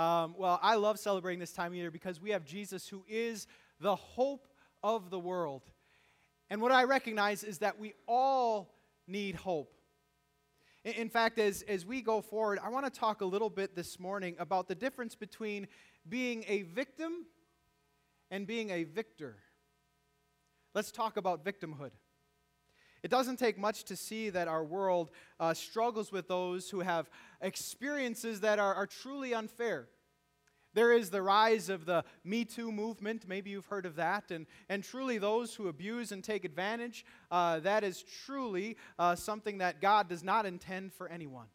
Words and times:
Um, 0.00 0.34
well, 0.38 0.58
I 0.62 0.76
love 0.76 0.98
celebrating 0.98 1.40
this 1.40 1.52
time 1.52 1.72
of 1.72 1.74
year 1.74 1.90
because 1.90 2.22
we 2.22 2.30
have 2.30 2.46
Jesus 2.46 2.88
who 2.88 3.04
is 3.06 3.46
the 3.80 3.94
hope 3.94 4.48
of 4.82 5.10
the 5.10 5.18
world. 5.18 5.60
And 6.48 6.62
what 6.62 6.72
I 6.72 6.84
recognize 6.84 7.44
is 7.44 7.58
that 7.58 7.78
we 7.78 7.92
all 8.08 8.74
need 9.06 9.34
hope. 9.34 9.74
In, 10.84 10.94
in 10.94 11.10
fact, 11.10 11.38
as, 11.38 11.60
as 11.68 11.84
we 11.84 12.00
go 12.00 12.22
forward, 12.22 12.58
I 12.64 12.70
want 12.70 12.86
to 12.86 12.90
talk 12.90 13.20
a 13.20 13.26
little 13.26 13.50
bit 13.50 13.76
this 13.76 14.00
morning 14.00 14.36
about 14.38 14.68
the 14.68 14.74
difference 14.74 15.14
between 15.14 15.68
being 16.08 16.46
a 16.48 16.62
victim 16.62 17.26
and 18.30 18.46
being 18.46 18.70
a 18.70 18.84
victor. 18.84 19.36
Let's 20.74 20.90
talk 20.90 21.18
about 21.18 21.44
victimhood. 21.44 21.90
It 23.02 23.10
doesn't 23.10 23.38
take 23.38 23.58
much 23.58 23.84
to 23.84 23.96
see 23.96 24.30
that 24.30 24.48
our 24.48 24.64
world 24.64 25.10
uh, 25.38 25.54
struggles 25.54 26.12
with 26.12 26.28
those 26.28 26.70
who 26.70 26.80
have 26.80 27.08
experiences 27.40 28.40
that 28.40 28.58
are, 28.58 28.74
are 28.74 28.86
truly 28.86 29.32
unfair. 29.32 29.88
There 30.72 30.92
is 30.92 31.10
the 31.10 31.22
rise 31.22 31.68
of 31.68 31.84
the 31.84 32.04
Me 32.22 32.44
Too 32.44 32.70
movement. 32.70 33.26
Maybe 33.26 33.50
you've 33.50 33.66
heard 33.66 33.86
of 33.86 33.96
that. 33.96 34.30
And, 34.30 34.46
and 34.68 34.84
truly, 34.84 35.18
those 35.18 35.54
who 35.54 35.68
abuse 35.68 36.12
and 36.12 36.22
take 36.22 36.44
advantage, 36.44 37.04
uh, 37.30 37.58
that 37.60 37.82
is 37.82 38.04
truly 38.24 38.76
uh, 38.98 39.16
something 39.16 39.58
that 39.58 39.80
God 39.80 40.08
does 40.08 40.22
not 40.22 40.46
intend 40.46 40.92
for 40.92 41.08
anyone. 41.08 41.46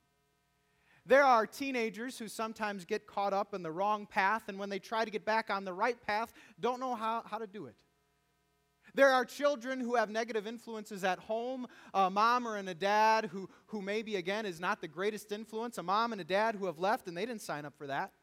There 1.05 1.23
are 1.23 1.45
teenagers 1.45 2.17
who 2.17 2.27
sometimes 2.27 2.83
get 2.83 3.05
caught 3.05 3.31
up 3.31 3.53
in 3.53 3.61
the 3.61 3.71
wrong 3.71 4.07
path, 4.07 4.43
and 4.47 4.57
when 4.57 4.69
they 4.69 4.79
try 4.79 5.05
to 5.05 5.11
get 5.11 5.23
back 5.23 5.49
on 5.49 5.63
the 5.63 5.73
right 5.73 6.01
path, 6.01 6.33
don't 6.59 6.79
know 6.79 6.95
how, 6.95 7.23
how 7.25 7.37
to 7.37 7.47
do 7.47 7.67
it. 7.67 7.75
There 8.95 9.09
are 9.09 9.25
children 9.25 9.81
who 9.81 9.95
have 9.95 10.09
negative 10.09 10.47
influences 10.47 11.03
at 11.03 11.19
home, 11.19 11.67
a 11.93 12.09
mom 12.09 12.47
or 12.47 12.55
and 12.55 12.69
a 12.69 12.73
dad 12.73 13.25
who, 13.25 13.49
who 13.67 13.81
maybe, 13.81 14.15
again, 14.15 14.45
is 14.45 14.61
not 14.61 14.79
the 14.79 14.87
greatest 14.87 15.33
influence, 15.33 15.77
a 15.77 15.83
mom 15.83 16.13
and 16.13 16.21
a 16.21 16.25
dad 16.25 16.55
who 16.55 16.65
have 16.65 16.79
left 16.79 17.07
and 17.09 17.17
they 17.17 17.25
didn't 17.25 17.41
sign 17.41 17.65
up 17.65 17.77
for 17.77 17.87
that. 17.87 18.13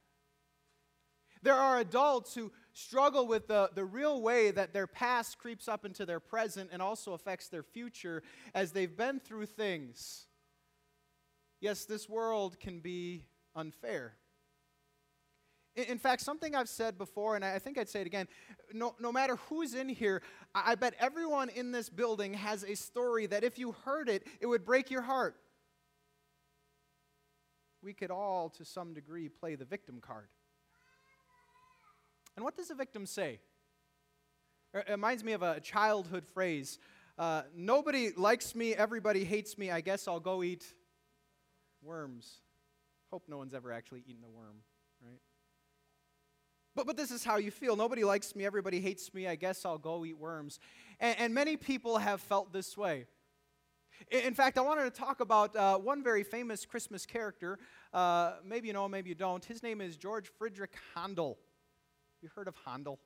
There 1.42 1.54
are 1.54 1.78
adults 1.78 2.34
who 2.34 2.52
struggle 2.72 3.26
with 3.26 3.48
the, 3.48 3.70
the 3.74 3.84
real 3.84 4.22
way 4.22 4.50
that 4.50 4.72
their 4.72 4.86
past 4.86 5.38
creeps 5.38 5.68
up 5.68 5.84
into 5.84 6.06
their 6.06 6.20
present 6.20 6.70
and 6.72 6.80
also 6.80 7.12
affects 7.12 7.48
their 7.48 7.62
future 7.62 8.22
as 8.54 8.72
they've 8.72 8.96
been 8.96 9.20
through 9.20 9.46
things. 9.46 10.26
Yes, 11.60 11.84
this 11.84 12.08
world 12.08 12.58
can 12.58 12.80
be 12.80 13.26
unfair. 13.54 14.14
In 15.74 15.98
fact, 15.98 16.20
something 16.20 16.54
I've 16.54 16.68
said 16.68 16.98
before, 16.98 17.34
and 17.34 17.44
I 17.44 17.58
think 17.58 17.78
I'd 17.78 17.88
say 17.88 18.02
it 18.02 18.06
again 18.06 18.28
no, 18.74 18.94
no 19.00 19.10
matter 19.10 19.36
who's 19.48 19.74
in 19.74 19.88
here, 19.88 20.22
I 20.54 20.74
bet 20.74 20.94
everyone 20.98 21.48
in 21.48 21.72
this 21.72 21.88
building 21.88 22.34
has 22.34 22.62
a 22.62 22.74
story 22.74 23.26
that 23.26 23.44
if 23.44 23.58
you 23.58 23.72
heard 23.84 24.08
it, 24.08 24.26
it 24.40 24.46
would 24.46 24.64
break 24.64 24.90
your 24.90 25.02
heart. 25.02 25.36
We 27.82 27.94
could 27.94 28.10
all, 28.10 28.50
to 28.50 28.64
some 28.64 28.94
degree, 28.94 29.28
play 29.28 29.54
the 29.54 29.64
victim 29.64 30.00
card. 30.00 30.28
And 32.36 32.44
what 32.44 32.56
does 32.56 32.70
a 32.70 32.74
victim 32.74 33.06
say? 33.06 33.40
It 34.74 34.88
reminds 34.88 35.22
me 35.24 35.32
of 35.32 35.42
a 35.42 35.60
childhood 35.60 36.26
phrase 36.26 36.78
uh, 37.18 37.42
Nobody 37.54 38.10
likes 38.16 38.54
me, 38.54 38.74
everybody 38.74 39.24
hates 39.24 39.58
me, 39.58 39.70
I 39.70 39.80
guess 39.80 40.08
I'll 40.08 40.20
go 40.20 40.42
eat 40.42 40.64
worms. 41.82 42.40
Hope 43.10 43.24
no 43.28 43.36
one's 43.36 43.52
ever 43.52 43.72
actually 43.72 44.02
eaten 44.06 44.24
a 44.24 44.30
worm, 44.30 44.56
right? 45.04 45.20
But, 46.74 46.86
but 46.86 46.96
this 46.96 47.10
is 47.10 47.24
how 47.24 47.36
you 47.36 47.50
feel. 47.50 47.76
Nobody 47.76 48.04
likes 48.04 48.34
me, 48.34 48.46
everybody 48.46 48.80
hates 48.80 49.12
me, 49.12 49.26
I 49.26 49.34
guess 49.34 49.64
I'll 49.64 49.78
go 49.78 50.04
eat 50.04 50.16
worms. 50.16 50.58
And, 51.00 51.18
and 51.18 51.34
many 51.34 51.56
people 51.56 51.98
have 51.98 52.20
felt 52.20 52.52
this 52.52 52.76
way. 52.76 53.06
In 54.10 54.34
fact, 54.34 54.58
I 54.58 54.62
wanted 54.62 54.84
to 54.84 54.90
talk 54.90 55.20
about 55.20 55.54
uh, 55.54 55.78
one 55.78 56.02
very 56.02 56.24
famous 56.24 56.64
Christmas 56.64 57.06
character. 57.06 57.58
Uh, 57.92 58.32
maybe 58.44 58.66
you 58.66 58.72
know, 58.72 58.88
maybe 58.88 59.10
you 59.10 59.14
don't. 59.14 59.44
His 59.44 59.62
name 59.62 59.80
is 59.80 59.96
George 59.96 60.30
Friedrich 60.38 60.72
Handel. 60.94 61.38
You 62.20 62.28
heard 62.34 62.48
of 62.48 62.56
Handel? 62.64 62.98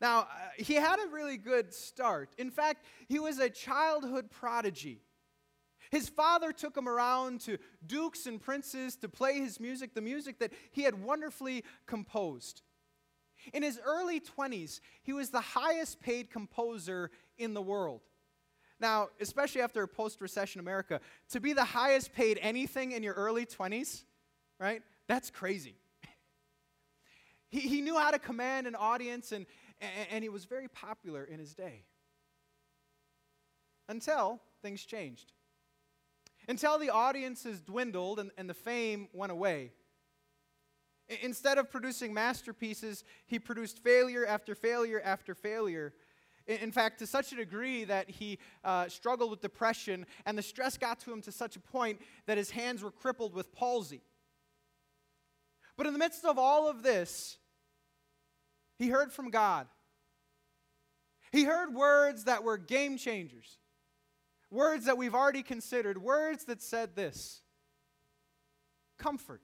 Now, 0.00 0.20
uh, 0.20 0.26
he 0.56 0.74
had 0.74 0.98
a 0.98 1.12
really 1.12 1.36
good 1.36 1.72
start. 1.72 2.34
In 2.38 2.50
fact, 2.50 2.84
he 3.08 3.18
was 3.18 3.38
a 3.38 3.50
childhood 3.50 4.30
prodigy. 4.30 5.02
His 5.94 6.08
father 6.08 6.52
took 6.52 6.76
him 6.76 6.88
around 6.88 7.42
to 7.42 7.56
dukes 7.86 8.26
and 8.26 8.42
princes 8.42 8.96
to 8.96 9.08
play 9.08 9.38
his 9.38 9.60
music, 9.60 9.94
the 9.94 10.00
music 10.00 10.40
that 10.40 10.52
he 10.72 10.82
had 10.82 11.00
wonderfully 11.00 11.62
composed. 11.86 12.62
In 13.52 13.62
his 13.62 13.78
early 13.86 14.18
20s, 14.18 14.80
he 15.04 15.12
was 15.12 15.30
the 15.30 15.40
highest 15.40 16.00
paid 16.00 16.32
composer 16.32 17.12
in 17.38 17.54
the 17.54 17.62
world. 17.62 18.00
Now, 18.80 19.10
especially 19.20 19.62
after 19.62 19.86
post 19.86 20.20
recession 20.20 20.60
America, 20.60 21.00
to 21.30 21.38
be 21.38 21.52
the 21.52 21.64
highest 21.64 22.12
paid 22.12 22.40
anything 22.42 22.90
in 22.90 23.04
your 23.04 23.14
early 23.14 23.46
20s, 23.46 24.02
right? 24.58 24.82
That's 25.06 25.30
crazy. 25.30 25.76
he, 27.50 27.60
he 27.60 27.80
knew 27.80 27.96
how 27.96 28.10
to 28.10 28.18
command 28.18 28.66
an 28.66 28.74
audience, 28.74 29.30
and, 29.30 29.46
and 30.10 30.24
he 30.24 30.28
was 30.28 30.44
very 30.44 30.66
popular 30.66 31.22
in 31.22 31.38
his 31.38 31.54
day. 31.54 31.84
Until 33.88 34.40
things 34.60 34.84
changed 34.84 35.30
until 36.48 36.78
the 36.78 36.90
audiences 36.90 37.60
dwindled 37.60 38.18
and, 38.18 38.30
and 38.36 38.48
the 38.48 38.54
fame 38.54 39.08
went 39.12 39.32
away. 39.32 39.72
I, 41.10 41.18
instead 41.22 41.58
of 41.58 41.70
producing 41.70 42.14
masterpieces, 42.14 43.04
he 43.26 43.38
produced 43.38 43.82
failure 43.82 44.26
after 44.26 44.54
failure 44.54 45.00
after 45.04 45.34
failure. 45.34 45.92
In, 46.46 46.58
in 46.58 46.72
fact, 46.72 46.98
to 47.00 47.06
such 47.06 47.32
a 47.32 47.36
degree 47.36 47.84
that 47.84 48.10
he 48.10 48.38
uh, 48.64 48.88
struggled 48.88 49.30
with 49.30 49.40
depression, 49.40 50.06
and 50.26 50.36
the 50.36 50.42
stress 50.42 50.78
got 50.78 51.00
to 51.00 51.12
him 51.12 51.22
to 51.22 51.32
such 51.32 51.56
a 51.56 51.60
point 51.60 52.00
that 52.26 52.38
his 52.38 52.50
hands 52.50 52.82
were 52.82 52.90
crippled 52.90 53.34
with 53.34 53.52
palsy. 53.52 54.02
But 55.76 55.86
in 55.86 55.92
the 55.92 55.98
midst 55.98 56.24
of 56.24 56.38
all 56.38 56.68
of 56.68 56.82
this, 56.82 57.38
he 58.78 58.88
heard 58.88 59.12
from 59.12 59.30
God. 59.30 59.66
He 61.32 61.44
heard 61.44 61.74
words 61.74 62.24
that 62.24 62.44
were 62.44 62.56
game 62.56 62.96
changers. 62.96 63.58
Words 64.54 64.84
that 64.84 64.96
we've 64.96 65.16
already 65.16 65.42
considered, 65.42 66.00
words 66.00 66.44
that 66.44 66.62
said 66.62 66.94
this 66.94 67.42
comfort. 68.98 69.40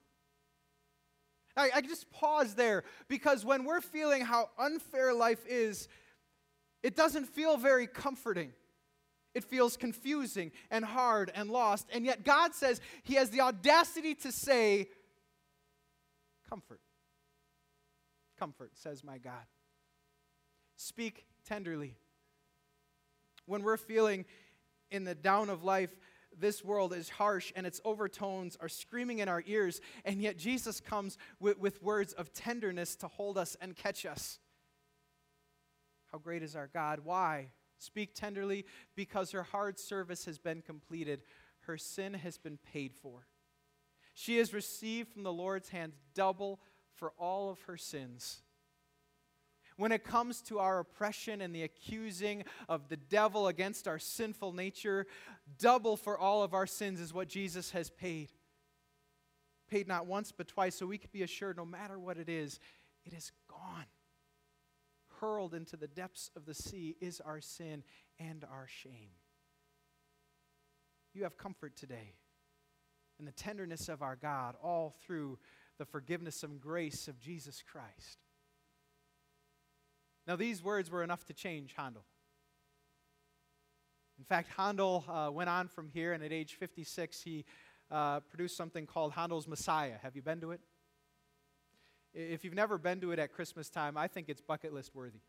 I, 1.57 1.71
I 1.75 1.81
just 1.81 2.09
pause 2.13 2.55
there 2.55 2.85
because 3.09 3.45
when 3.45 3.65
we're 3.65 3.81
feeling 3.81 4.25
how 4.25 4.51
unfair 4.57 5.13
life 5.13 5.45
is, 5.49 5.89
it 6.85 6.95
doesn't 6.95 7.27
feel 7.27 7.57
very 7.57 7.89
comforting. 7.89 8.53
It 9.35 9.43
feels 9.43 9.77
confusing 9.77 10.53
and 10.71 10.85
hard 10.85 11.33
and 11.35 11.51
lost. 11.51 11.89
And 11.93 12.05
yet, 12.05 12.25
God 12.25 12.55
says 12.55 12.81
He 13.03 13.15
has 13.15 13.31
the 13.31 13.41
audacity 13.41 14.15
to 14.15 14.31
say, 14.31 14.91
Comfort. 16.49 16.81
Comfort, 18.39 18.71
says 18.75 19.03
my 19.03 19.19
God. 19.19 19.43
Speak 20.77 21.27
tenderly. 21.49 21.97
When 23.47 23.65
we're 23.65 23.77
feeling 23.77 24.25
in 24.91 25.05
the 25.05 25.15
down 25.15 25.51
of 25.51 25.65
life, 25.65 25.95
this 26.39 26.65
world 26.65 26.93
is 26.93 27.09
harsh 27.09 27.53
and 27.57 27.67
its 27.67 27.81
overtones 27.85 28.57
are 28.61 28.69
screaming 28.69 29.19
in 29.19 29.29
our 29.29 29.43
ears, 29.47 29.81
and 30.05 30.23
yet 30.23 30.37
Jesus 30.37 30.81
comes 30.81 31.19
with, 31.39 31.59
with 31.59 31.83
words 31.83 32.13
of 32.13 32.33
tenderness 32.33 32.97
to 32.97 33.09
hold 33.09 33.37
us 33.37 33.57
and 33.61 33.77
catch 33.77 34.07
us. 34.07 34.39
How 36.13 36.19
great 36.19 36.43
is 36.43 36.57
our 36.57 36.69
God? 36.69 37.01
Why? 37.05 37.49
Speak 37.79 38.15
tenderly 38.15 38.67
because 38.95 39.31
her 39.33 39.43
hard 39.43 39.79
service 39.79 40.25
has 40.27 40.39
been 40.39 40.63
completed, 40.63 41.23
her 41.61 41.79
sin 41.79 42.15
has 42.15 42.37
been 42.39 42.59
paid 42.73 42.95
for. 43.03 43.27
She 44.15 44.39
has 44.39 44.53
received 44.53 45.13
from 45.13 45.23
the 45.23 45.33
Lord's 45.33 45.71
hand 45.71 45.93
double 46.15 46.61
for 46.95 47.13
all 47.19 47.51
of 47.51 47.61
her 47.63 47.77
sins 47.77 48.43
when 49.81 49.93
it 49.93 50.05
comes 50.05 50.43
to 50.43 50.59
our 50.59 50.81
oppression 50.81 51.41
and 51.41 51.55
the 51.55 51.63
accusing 51.63 52.45
of 52.69 52.91
the 52.91 52.99
devil 52.99 53.49
against 53.49 53.89
our 53.89 53.99
sinful 53.99 54.53
nature, 54.53 55.07
double 55.59 55.97
for 55.97 56.19
all 56.19 56.43
of 56.43 56.53
our 56.53 56.67
sins 56.67 57.01
is 57.01 57.15
what 57.15 57.29
Jesus 57.29 57.71
has 57.71 57.89
paid. 57.89 58.29
Paid 59.71 59.89
not 59.89 60.05
once, 60.05 60.33
but 60.33 60.49
twice, 60.49 60.75
so 60.75 60.85
we 60.85 60.99
can 60.99 61.09
be 61.15 61.23
assured 61.23 61.57
no 61.57 61.65
matter 61.65 61.99
what 61.99 62.19
it 62.19 62.29
is, 62.29 62.61
it 63.07 63.15
is 63.15 63.33
gone. 63.49 63.87
Hurled 65.19 65.55
into 65.55 65.79
the 65.79 65.89
depths 65.89 66.31
of 66.37 66.45
the 66.45 66.55
sea 66.55 66.97
is 67.01 67.19
our 67.23 67.41
sin 67.41 67.83
and 68.19 68.45
our 68.45 68.67
shame. 68.67 69.13
You 71.15 71.23
have 71.23 71.39
comfort 71.39 71.75
today 71.75 72.17
in 73.19 73.25
the 73.25 73.33
tenderness 73.33 73.89
of 73.89 74.03
our 74.03 74.17
God, 74.17 74.57
all 74.63 74.95
through 75.03 75.39
the 75.79 75.87
forgiveness 75.87 76.43
and 76.43 76.61
grace 76.61 77.09
of 77.09 77.19
Jesus 77.19 77.63
Christ. 77.63 78.19
Now, 80.27 80.37
these 80.37 80.63
words 80.63 80.91
were 80.91 81.03
enough 81.03 81.25
to 81.27 81.33
change 81.33 81.75
Handel. 81.77 82.05
In 84.19 84.25
fact, 84.25 84.51
Handel 84.57 85.05
uh, 85.09 85.31
went 85.33 85.49
on 85.49 85.69
from 85.69 85.89
here, 85.89 86.13
and 86.13 86.23
at 86.23 86.33
age 86.33 86.55
56, 86.55 87.23
he 87.23 87.45
uh, 87.91 88.21
produced 88.21 88.57
something 88.57 88.87
called 88.87 89.13
Handel's 89.13 89.49
Messiah. 89.49 89.95
Have 90.03 90.15
you 90.15 90.23
been 90.23 90.41
to 90.43 90.53
it? 90.53 90.61
If 92.13 92.45
you've 92.45 92.55
never 92.55 92.77
been 92.77 93.01
to 93.01 93.13
it 93.13 93.19
at 93.19 93.33
Christmas 93.33 93.71
time, 93.71 93.97
I 93.97 94.09
think 94.09 94.29
it's 94.29 94.41
bucket 94.41 94.75
list 94.75 94.95
worthy. 94.95 95.21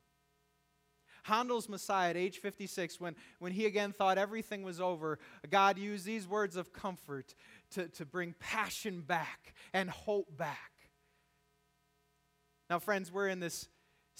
Handel's 1.23 1.69
Messiah 1.69 2.09
at 2.09 2.17
age 2.17 2.39
56, 2.39 2.99
when, 2.99 3.15
when 3.39 3.51
he 3.51 3.65
again 3.65 3.91
thought 3.91 4.17
everything 4.17 4.63
was 4.63 4.81
over, 4.81 5.19
God 5.49 5.77
used 5.77 6.05
these 6.05 6.27
words 6.27 6.55
of 6.55 6.73
comfort 6.73 7.35
to, 7.71 7.87
to 7.89 8.05
bring 8.05 8.33
passion 8.39 9.01
back 9.01 9.53
and 9.73 9.89
hope 9.89 10.35
back. 10.35 10.71
Now, 12.69 12.79
friends, 12.79 13.11
we're 13.11 13.27
in 13.27 13.39
this 13.39 13.67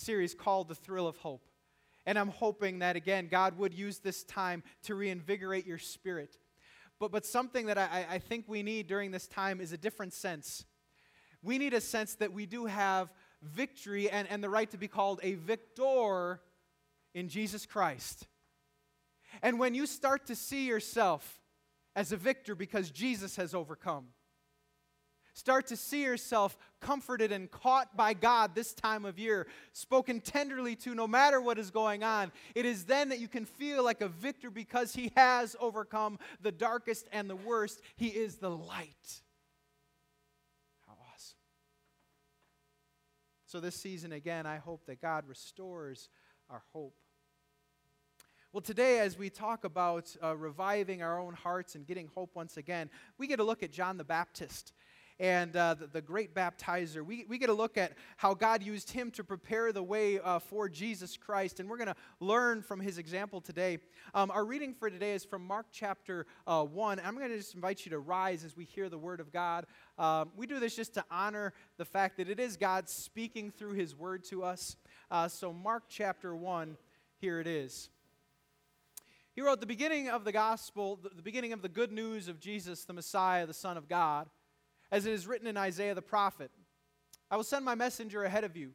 series 0.02 0.34
called 0.34 0.68
The 0.68 0.76
Thrill 0.76 1.08
of 1.08 1.18
Hope. 1.18 1.46
And 2.06 2.18
I'm 2.18 2.30
hoping 2.30 2.80
that, 2.80 2.96
again, 2.96 3.28
God 3.30 3.58
would 3.58 3.74
use 3.74 4.00
this 4.00 4.24
time 4.24 4.64
to 4.84 4.96
reinvigorate 4.96 5.68
your 5.68 5.78
spirit. 5.78 6.38
But, 7.00 7.12
but 7.12 7.26
something 7.26 7.68
that 7.68 7.78
I, 7.78 8.06
I 8.10 8.20
think 8.20 8.46
we 8.48 8.64
need 8.64 8.88
during 8.88 9.12
this 9.12 9.28
time 9.28 9.62
is 9.62 9.72
a 9.72 9.78
different 9.78 10.14
sense. 10.14 10.66
We 11.44 11.58
need 11.58 11.74
a 11.74 11.82
sense 11.82 12.16
that 12.16 12.34
we 12.34 12.46
do 12.46 12.66
have 12.66 13.14
victory 13.42 14.10
and, 14.10 14.28
and 14.30 14.44
the 14.44 14.50
right 14.50 14.70
to 14.72 14.78
be 14.78 14.88
called 14.88 15.20
a 15.24 15.34
victor 15.34 16.42
in 17.14 17.28
Jesus 17.30 17.66
Christ. 17.66 18.28
And 19.42 19.60
when 19.60 19.74
you 19.74 19.86
start 19.86 20.28
to 20.28 20.36
see 20.36 20.68
yourself 20.68 21.40
as 21.96 22.12
a 22.12 22.18
victor 22.18 22.56
because 22.56 22.92
Jesus 22.92 23.36
has 23.36 23.54
overcome, 23.54 24.08
Start 25.34 25.68
to 25.68 25.78
see 25.78 26.04
yourself 26.04 26.58
comforted 26.82 27.32
and 27.32 27.50
caught 27.50 27.96
by 27.96 28.14
God 28.14 28.54
this 28.54 28.74
time 28.74 29.06
of 29.06 29.18
year, 29.18 29.48
spoken 29.72 30.20
tenderly 30.20 30.76
to 30.78 30.94
no 30.94 31.08
matter 31.08 31.40
what 31.40 31.58
is 31.58 31.72
going 31.72 32.04
on. 32.04 32.34
It 32.54 32.66
is 32.66 32.84
then 32.84 33.10
that 33.10 33.20
you 33.20 33.30
can 33.30 33.46
feel 33.46 33.84
like 33.84 34.02
a 34.02 34.10
victor 34.10 34.50
because 34.50 34.94
He 34.94 35.12
has 35.16 35.56
overcome 35.60 36.20
the 36.42 36.52
darkest 36.52 37.08
and 37.14 37.30
the 37.30 37.36
worst. 37.36 37.82
He 37.96 38.08
is 38.08 38.36
the 38.38 38.50
light. 38.50 39.22
How 40.86 40.98
awesome. 41.14 41.38
So, 43.46 43.62
this 43.62 43.76
season, 43.76 44.12
again, 44.12 44.46
I 44.46 44.58
hope 44.58 44.86
that 44.88 45.02
God 45.02 45.24
restores 45.30 46.10
our 46.50 46.64
hope. 46.74 46.96
Well, 48.52 48.60
today, 48.60 49.00
as 49.00 49.18
we 49.18 49.30
talk 49.30 49.64
about 49.64 50.14
uh, 50.22 50.36
reviving 50.36 51.02
our 51.02 51.18
own 51.18 51.36
hearts 51.36 51.76
and 51.76 51.88
getting 51.88 52.08
hope 52.08 52.36
once 52.36 52.58
again, 52.58 52.90
we 53.18 53.28
get 53.28 53.40
a 53.40 53.46
look 53.46 53.64
at 53.64 53.72
John 53.72 53.96
the 53.96 54.04
Baptist 54.04 54.74
and 55.22 55.56
uh, 55.56 55.76
the, 55.76 55.86
the, 55.86 56.02
great 56.02 56.34
baptizer. 56.34 57.06
We, 57.06 57.26
we 57.30 57.38
get 57.38 57.50
a 57.50 57.54
look 57.54 57.78
at 57.78 57.94
how 58.18 58.34
God 58.34 58.64
used 58.64 58.90
him 58.90 59.12
to 59.12 59.24
prepare 59.24 59.72
the 59.72 59.84
way 59.84 60.20
uh, 60.20 60.40
for 60.40 60.68
Jesus 60.68 61.16
Christ, 61.16 61.60
and 61.60 61.70
we're 61.70 61.78
going 61.78 61.90
to 61.90 61.96
learn 62.20 62.64
from 62.64 62.80
his 62.80 62.98
example 62.98 63.40
today. 63.40 63.78
Um, 64.16 64.32
our 64.32 64.44
reading 64.44 64.74
for 64.74 64.90
today 64.90 65.14
is 65.14 65.24
from 65.24 65.46
Mark 65.46 65.68
chapter 65.72 66.26
uh, 66.48 66.64
1. 66.64 67.00
I'm 67.06 67.16
going 67.16 67.30
to 67.30 67.38
just 67.38 67.54
invite 67.54 67.86
you 67.86 67.92
to 67.92 68.00
rise 68.00 68.44
as 68.44 68.58
we 68.58 68.66
hear 68.66 68.90
the 68.90 68.98
word 68.98 69.20
of 69.20 69.32
God. 69.32 69.68
Um, 70.00 70.32
we 70.36 70.48
do 70.48 70.60
this 70.60 70.76
just 70.76 70.96
to 70.96 71.06
honor 71.12 71.54
the 71.78 71.86
fact 71.86 72.18
that 72.18 72.28
it 72.28 72.40
is 72.40 72.58
God 72.58 72.90
speaking 72.90 73.52
through 73.52 73.74
his 73.74 73.96
word 73.96 74.24
to 74.26 74.44
us. 74.44 74.76
Uh, 75.12 75.28
so, 75.28 75.54
Mark 75.54 75.84
chapter 75.88 76.36
1, 76.36 76.78
here 77.20 77.40
it 77.40 77.46
is. 77.46 77.90
He 79.34 79.42
wrote 79.42 79.60
the 79.60 79.68
beginning 79.68 80.10
of 80.10 80.24
the 80.24 80.32
gospel, 80.32 81.00
the 81.16 81.22
beginning 81.22 81.54
of 81.54 81.62
the 81.62 81.70
good 81.70 81.92
news 81.92 82.28
of 82.28 82.40
Jesus, 82.40 82.86
the 82.86 82.94
Messiah, 82.94 83.46
the 83.46 83.54
Son 83.54 83.78
of 83.78 83.88
God 83.88 84.28
as 84.92 85.06
it 85.06 85.14
is 85.14 85.28
written 85.28 85.48
in 85.48 85.58
Isaiah 85.58 85.96
the 85.96 86.02
prophet 86.02 86.52
I 87.30 87.38
will 87.38 87.46
send 87.46 87.64
my 87.64 87.76
messenger 87.76 88.26
ahead 88.26 88.44
of 88.44 88.58
you, 88.58 88.72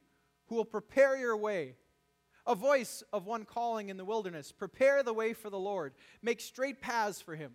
who 0.47 0.55
will 0.55 0.65
prepare 0.65 1.15
your 1.17 1.37
way. 1.37 1.75
A 2.47 2.55
voice 2.55 3.03
of 3.13 3.27
one 3.27 3.45
calling 3.45 3.91
in 3.91 3.99
the 3.99 4.05
wilderness 4.05 4.51
Prepare 4.51 5.03
the 5.03 5.13
way 5.13 5.35
for 5.35 5.51
the 5.51 5.59
Lord, 5.59 5.93
make 6.23 6.41
straight 6.41 6.81
paths 6.81 7.21
for 7.21 7.37
him. 7.37 7.53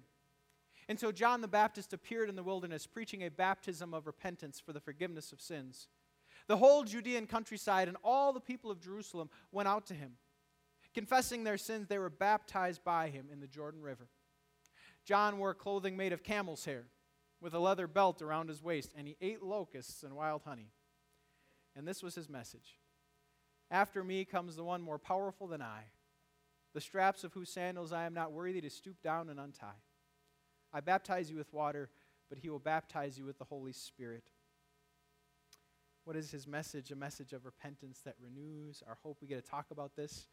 And 0.88 1.00
so 1.00 1.12
John 1.12 1.42
the 1.42 1.48
Baptist 1.48 1.94
appeared 1.94 2.30
in 2.30 2.36
the 2.36 2.44
wilderness, 2.44 2.86
preaching 2.86 3.24
a 3.24 3.30
baptism 3.30 3.94
of 3.94 4.06
repentance 4.06 4.60
for 4.60 4.74
the 4.74 4.80
forgiveness 4.80 5.32
of 5.32 5.42
sins. 5.42 5.88
The 6.48 6.58
whole 6.58 6.84
Judean 6.84 7.28
countryside 7.28 7.88
and 7.88 7.98
all 8.04 8.34
the 8.34 8.40
people 8.40 8.70
of 8.70 8.82
Jerusalem 8.82 9.30
went 9.52 9.70
out 9.70 9.88
to 9.88 9.94
him. 9.94 10.14
Confessing 10.94 11.44
their 11.44 11.58
sins, 11.58 11.88
they 11.88 11.98
were 11.98 12.10
baptized 12.10 12.84
by 12.84 13.08
him 13.08 13.28
in 13.32 13.40
the 13.40 13.48
Jordan 13.48 13.82
River. 13.82 14.08
John 15.06 15.38
wore 15.38 15.54
clothing 15.54 15.96
made 15.96 16.14
of 16.14 16.24
camel's 16.24 16.66
hair 16.66 16.88
with 17.42 17.54
a 17.54 17.60
leather 17.60 17.88
belt 17.88 18.22
around 18.22 18.50
his 18.50 18.64
waist, 18.64 18.94
and 18.96 19.08
he 19.08 19.18
ate 19.20 19.42
locusts 19.42 20.04
and 20.04 20.16
wild 20.16 20.44
honey. 20.46 20.72
And 21.76 21.88
this 21.88 22.04
was 22.04 22.16
his 22.16 22.30
message 22.30 22.78
After 23.70 24.04
me 24.04 24.26
comes 24.26 24.56
the 24.56 24.64
one 24.64 24.82
more 24.82 25.00
powerful 25.00 25.48
than 25.48 25.62
I, 25.62 25.86
the 26.74 26.82
straps 26.82 27.24
of 27.24 27.34
whose 27.34 27.50
sandals 27.50 27.92
I 27.92 28.06
am 28.06 28.14
not 28.14 28.32
worthy 28.32 28.62
to 28.62 28.70
stoop 28.70 29.02
down 29.02 29.30
and 29.30 29.40
untie. 29.40 29.82
I 30.72 30.80
baptize 30.80 31.30
you 31.30 31.38
with 31.38 31.52
water, 31.52 31.90
but 32.30 32.38
he 32.38 32.50
will 32.50 32.60
baptize 32.60 33.18
you 33.18 33.26
with 33.26 33.38
the 33.38 33.44
Holy 33.44 33.74
Spirit. 33.74 34.24
What 36.06 36.16
is 36.16 36.32
his 36.32 36.48
message? 36.48 36.92
A 36.92 36.96
message 36.96 37.34
of 37.34 37.46
repentance 37.46 38.00
that 38.06 38.16
renews 38.20 38.82
our 38.88 38.98
hope. 39.04 39.18
We 39.22 39.28
get 39.28 39.44
to 39.44 39.50
talk 39.50 39.68
about 39.72 39.96
this. 39.96 40.28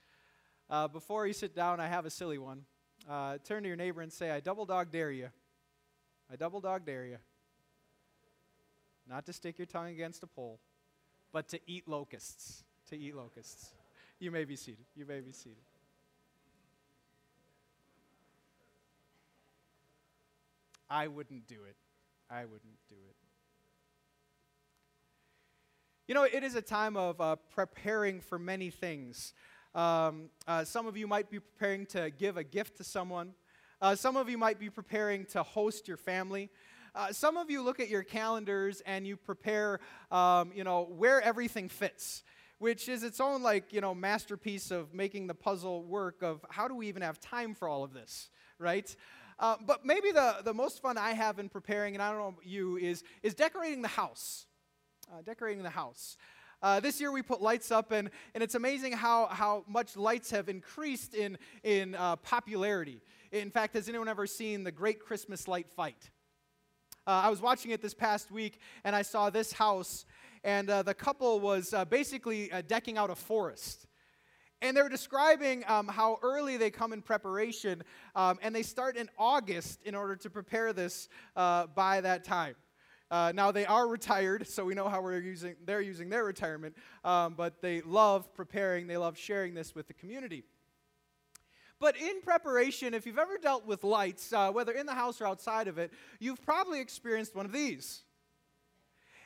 Uh, 0.70 0.86
before 0.86 1.26
you 1.26 1.32
sit 1.32 1.56
down, 1.56 1.80
I 1.80 1.88
have 1.88 2.06
a 2.06 2.10
silly 2.10 2.38
one. 2.38 2.62
Uh, 3.08 3.38
turn 3.44 3.62
to 3.64 3.68
your 3.68 3.76
neighbor 3.76 4.00
and 4.00 4.12
say, 4.12 4.30
I 4.30 4.40
double 4.40 4.64
dog 4.64 4.92
dare 4.92 5.10
you. 5.10 5.28
I 6.30 6.36
double 6.36 6.60
dog 6.60 6.84
dare 6.84 7.06
you 7.06 7.18
not 9.08 9.24
to 9.26 9.32
stick 9.32 9.58
your 9.58 9.66
tongue 9.66 9.88
against 9.88 10.22
a 10.22 10.26
pole, 10.26 10.60
but 11.32 11.48
to 11.48 11.60
eat 11.66 11.88
locusts. 11.88 12.64
To 12.90 12.98
eat 12.98 13.16
locusts. 13.16 13.70
You 14.18 14.30
may 14.30 14.44
be 14.44 14.56
seated. 14.56 14.84
You 14.94 15.06
may 15.06 15.20
be 15.20 15.32
seated. 15.32 15.56
I 20.90 21.06
wouldn't 21.06 21.46
do 21.46 21.64
it. 21.68 21.76
I 22.30 22.44
wouldn't 22.44 22.78
do 22.88 22.94
it. 22.94 23.16
You 26.06 26.14
know, 26.14 26.24
it 26.24 26.42
is 26.42 26.54
a 26.54 26.62
time 26.62 26.96
of 26.96 27.20
uh, 27.20 27.36
preparing 27.36 28.20
for 28.20 28.38
many 28.38 28.70
things. 28.70 29.34
Um, 29.74 30.30
uh, 30.46 30.64
some 30.64 30.86
of 30.86 30.96
you 30.96 31.06
might 31.06 31.30
be 31.30 31.38
preparing 31.40 31.84
to 31.86 32.10
give 32.10 32.38
a 32.38 32.44
gift 32.44 32.78
to 32.78 32.84
someone. 32.84 33.34
Uh, 33.80 33.94
some 33.94 34.16
of 34.16 34.28
you 34.28 34.36
might 34.36 34.58
be 34.58 34.68
preparing 34.68 35.24
to 35.24 35.40
host 35.40 35.86
your 35.86 35.96
family. 35.96 36.50
Uh, 36.96 37.12
some 37.12 37.36
of 37.36 37.48
you 37.48 37.62
look 37.62 37.78
at 37.78 37.88
your 37.88 38.02
calendars 38.02 38.82
and 38.86 39.06
you 39.06 39.16
prepare, 39.16 39.78
um, 40.10 40.50
you 40.52 40.64
know, 40.64 40.82
where 40.96 41.22
everything 41.22 41.68
fits, 41.68 42.24
which 42.58 42.88
is 42.88 43.04
its 43.04 43.20
own, 43.20 43.40
like, 43.40 43.72
you 43.72 43.80
know, 43.80 43.94
masterpiece 43.94 44.72
of 44.72 44.92
making 44.92 45.28
the 45.28 45.34
puzzle 45.34 45.84
work 45.84 46.22
of 46.22 46.44
how 46.50 46.66
do 46.66 46.74
we 46.74 46.88
even 46.88 47.02
have 47.02 47.20
time 47.20 47.54
for 47.54 47.68
all 47.68 47.84
of 47.84 47.92
this, 47.92 48.30
right? 48.58 48.96
Uh, 49.38 49.54
but 49.64 49.86
maybe 49.86 50.10
the, 50.10 50.38
the 50.42 50.54
most 50.54 50.82
fun 50.82 50.98
I 50.98 51.12
have 51.12 51.38
in 51.38 51.48
preparing, 51.48 51.94
and 51.94 52.02
I 52.02 52.10
don't 52.10 52.18
know 52.18 52.34
you, 52.42 52.78
is, 52.78 53.04
is 53.22 53.34
decorating 53.34 53.82
the 53.82 53.88
house. 53.88 54.46
Uh, 55.08 55.22
decorating 55.24 55.62
the 55.62 55.70
house. 55.70 56.16
Uh, 56.60 56.80
this 56.80 57.00
year 57.00 57.12
we 57.12 57.22
put 57.22 57.40
lights 57.40 57.70
up, 57.70 57.92
and, 57.92 58.10
and 58.34 58.42
it's 58.42 58.56
amazing 58.56 58.92
how, 58.92 59.26
how 59.26 59.64
much 59.68 59.96
lights 59.96 60.32
have 60.32 60.48
increased 60.48 61.14
in, 61.14 61.38
in 61.62 61.94
uh, 61.94 62.16
popularity. 62.16 63.00
In 63.30 63.50
fact, 63.50 63.74
has 63.74 63.90
anyone 63.90 64.08
ever 64.08 64.26
seen 64.26 64.64
the 64.64 64.72
Great 64.72 65.00
Christmas 65.00 65.46
Light 65.46 65.68
Fight? 65.68 66.10
Uh, 67.06 67.22
I 67.24 67.28
was 67.28 67.42
watching 67.42 67.72
it 67.72 67.82
this 67.82 67.92
past 67.92 68.30
week, 68.30 68.58
and 68.84 68.96
I 68.96 69.02
saw 69.02 69.28
this 69.28 69.52
house, 69.52 70.06
and 70.44 70.70
uh, 70.70 70.82
the 70.82 70.94
couple 70.94 71.38
was 71.38 71.74
uh, 71.74 71.84
basically 71.84 72.50
uh, 72.50 72.62
decking 72.66 72.96
out 72.96 73.10
a 73.10 73.14
forest. 73.14 73.86
And 74.62 74.74
they 74.74 74.80
were 74.80 74.88
describing 74.88 75.62
um, 75.68 75.88
how 75.88 76.18
early 76.22 76.56
they 76.56 76.70
come 76.70 76.94
in 76.94 77.02
preparation, 77.02 77.82
um, 78.14 78.38
and 78.40 78.54
they 78.54 78.62
start 78.62 78.96
in 78.96 79.10
August 79.18 79.82
in 79.84 79.94
order 79.94 80.16
to 80.16 80.30
prepare 80.30 80.72
this 80.72 81.10
by 81.34 82.00
that 82.00 82.24
time. 82.24 82.56
Uh, 83.10 83.32
now 83.34 83.50
they 83.50 83.66
are 83.66 83.88
retired, 83.88 84.46
so 84.46 84.64
we 84.64 84.74
know 84.74 84.88
how 84.88 85.02
we're 85.02 85.18
using, 85.20 85.54
they're 85.64 85.80
using 85.82 86.08
their 86.08 86.24
retirement, 86.24 86.74
um, 87.04 87.34
but 87.34 87.60
they 87.60 87.82
love 87.82 88.32
preparing, 88.34 88.86
they 88.86 88.96
love 88.96 89.18
sharing 89.18 89.54
this 89.54 89.74
with 89.74 89.86
the 89.86 89.94
community. 89.94 90.44
But 91.80 91.96
in 91.96 92.20
preparation, 92.22 92.92
if 92.92 93.06
you've 93.06 93.18
ever 93.18 93.38
dealt 93.38 93.66
with 93.66 93.84
lights, 93.84 94.32
uh, 94.32 94.50
whether 94.50 94.72
in 94.72 94.86
the 94.86 94.94
house 94.94 95.20
or 95.20 95.26
outside 95.26 95.68
of 95.68 95.78
it, 95.78 95.92
you've 96.18 96.42
probably 96.42 96.80
experienced 96.80 97.36
one 97.36 97.46
of 97.46 97.52
these. 97.52 98.02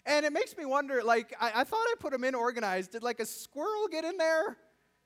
And 0.05 0.27
it 0.27 0.33
makes 0.33 0.57
me 0.57 0.65
wonder 0.65 1.03
like, 1.03 1.35
I, 1.41 1.53
I 1.57 1.65
thought 1.65 1.87
I 1.91 1.95
put 1.99 2.13
them 2.13 2.25
in 2.25 2.35
organized. 2.35 2.93
Did 2.93 3.03
like 3.03 3.21
a 3.21 3.27
squirrel 3.27 3.89
get 3.91 4.05
in 4.05 4.17
there? 4.19 4.57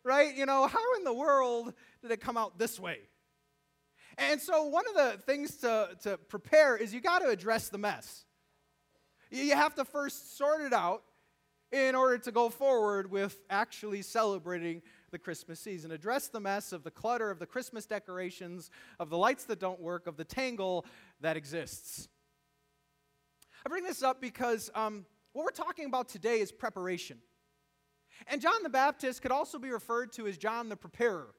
Right? 0.02 0.34
You 0.34 0.46
know, 0.46 0.66
how 0.66 0.96
in 0.96 1.04
the 1.04 1.12
world 1.12 1.72
did 2.02 2.10
it 2.10 2.20
come 2.20 2.36
out 2.36 2.58
this 2.58 2.80
way? 2.80 3.00
And 4.18 4.40
so, 4.40 4.64
one 4.64 4.84
of 4.88 4.94
the 4.94 5.22
things 5.24 5.56
to, 5.58 5.90
to 6.02 6.16
prepare 6.16 6.76
is 6.76 6.94
you 6.94 7.00
got 7.00 7.18
to 7.18 7.28
address 7.28 7.68
the 7.68 7.78
mess. 7.78 8.24
You 9.30 9.54
have 9.54 9.74
to 9.74 9.84
first 9.84 10.38
sort 10.38 10.62
it 10.62 10.72
out 10.72 11.02
in 11.72 11.94
order 11.94 12.16
to 12.18 12.32
go 12.32 12.48
forward 12.48 13.10
with 13.10 13.36
actually 13.50 14.00
celebrating 14.02 14.82
the 15.16 15.22
Christmas 15.22 15.58
season. 15.58 15.92
Address 15.92 16.28
the 16.28 16.40
mess 16.40 16.74
of 16.74 16.84
the 16.84 16.90
clutter 16.90 17.30
of 17.30 17.38
the 17.38 17.46
Christmas 17.46 17.86
decorations, 17.86 18.70
of 19.00 19.08
the 19.08 19.16
lights 19.16 19.44
that 19.44 19.58
don't 19.58 19.80
work, 19.80 20.06
of 20.06 20.18
the 20.18 20.24
tangle 20.24 20.84
that 21.22 21.38
exists. 21.38 22.06
I 23.64 23.70
bring 23.70 23.82
this 23.82 24.02
up 24.02 24.20
because 24.20 24.70
um, 24.74 25.06
what 25.32 25.46
we're 25.46 25.52
talking 25.52 25.86
about 25.86 26.10
today 26.10 26.40
is 26.40 26.52
preparation. 26.52 27.16
And 28.26 28.42
John 28.42 28.62
the 28.62 28.68
Baptist 28.68 29.22
could 29.22 29.32
also 29.32 29.58
be 29.58 29.70
referred 29.70 30.12
to 30.12 30.26
as 30.26 30.36
John 30.36 30.68
the 30.68 30.76
Preparer. 30.76 31.34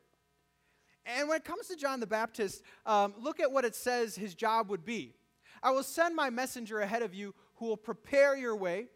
And 1.06 1.30
when 1.30 1.38
it 1.38 1.46
comes 1.46 1.68
to 1.68 1.76
John 1.76 2.00
the 2.00 2.08
Baptist, 2.08 2.64
um, 2.88 3.14
look 3.20 3.40
at 3.40 3.52
what 3.52 3.64
it 3.64 3.76
says 3.76 4.16
his 4.16 4.34
job 4.34 4.72
would 4.72 4.86
be. 4.86 5.14
I 5.62 5.70
will 5.70 5.84
send 5.84 6.16
my 6.16 6.32
messenger 6.32 6.80
ahead 6.80 7.04
of 7.04 7.14
you 7.14 7.36
who 7.58 7.68
will 7.68 7.78
prepare 7.78 8.36
your 8.36 8.56
way. 8.56 8.88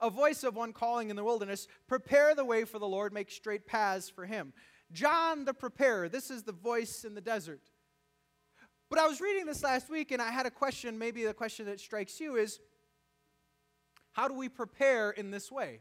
A 0.00 0.10
voice 0.10 0.44
of 0.44 0.56
one 0.56 0.72
calling 0.72 1.10
in 1.10 1.16
the 1.16 1.24
wilderness, 1.24 1.66
prepare 1.86 2.34
the 2.34 2.44
way 2.44 2.64
for 2.64 2.78
the 2.78 2.86
Lord, 2.86 3.12
make 3.12 3.30
straight 3.30 3.66
paths 3.66 4.08
for 4.08 4.26
him. 4.26 4.52
John 4.92 5.44
the 5.44 5.54
preparer, 5.54 6.08
this 6.08 6.30
is 6.30 6.42
the 6.42 6.52
voice 6.52 7.04
in 7.04 7.14
the 7.14 7.20
desert. 7.20 7.62
But 8.90 8.98
I 8.98 9.06
was 9.06 9.20
reading 9.20 9.46
this 9.46 9.62
last 9.62 9.88
week 9.88 10.12
and 10.12 10.20
I 10.20 10.30
had 10.30 10.46
a 10.46 10.50
question, 10.50 10.98
maybe 10.98 11.24
the 11.24 11.34
question 11.34 11.66
that 11.66 11.80
strikes 11.80 12.20
you 12.20 12.36
is 12.36 12.60
how 14.12 14.28
do 14.28 14.34
we 14.34 14.48
prepare 14.48 15.10
in 15.10 15.30
this 15.30 15.50
way? 15.50 15.80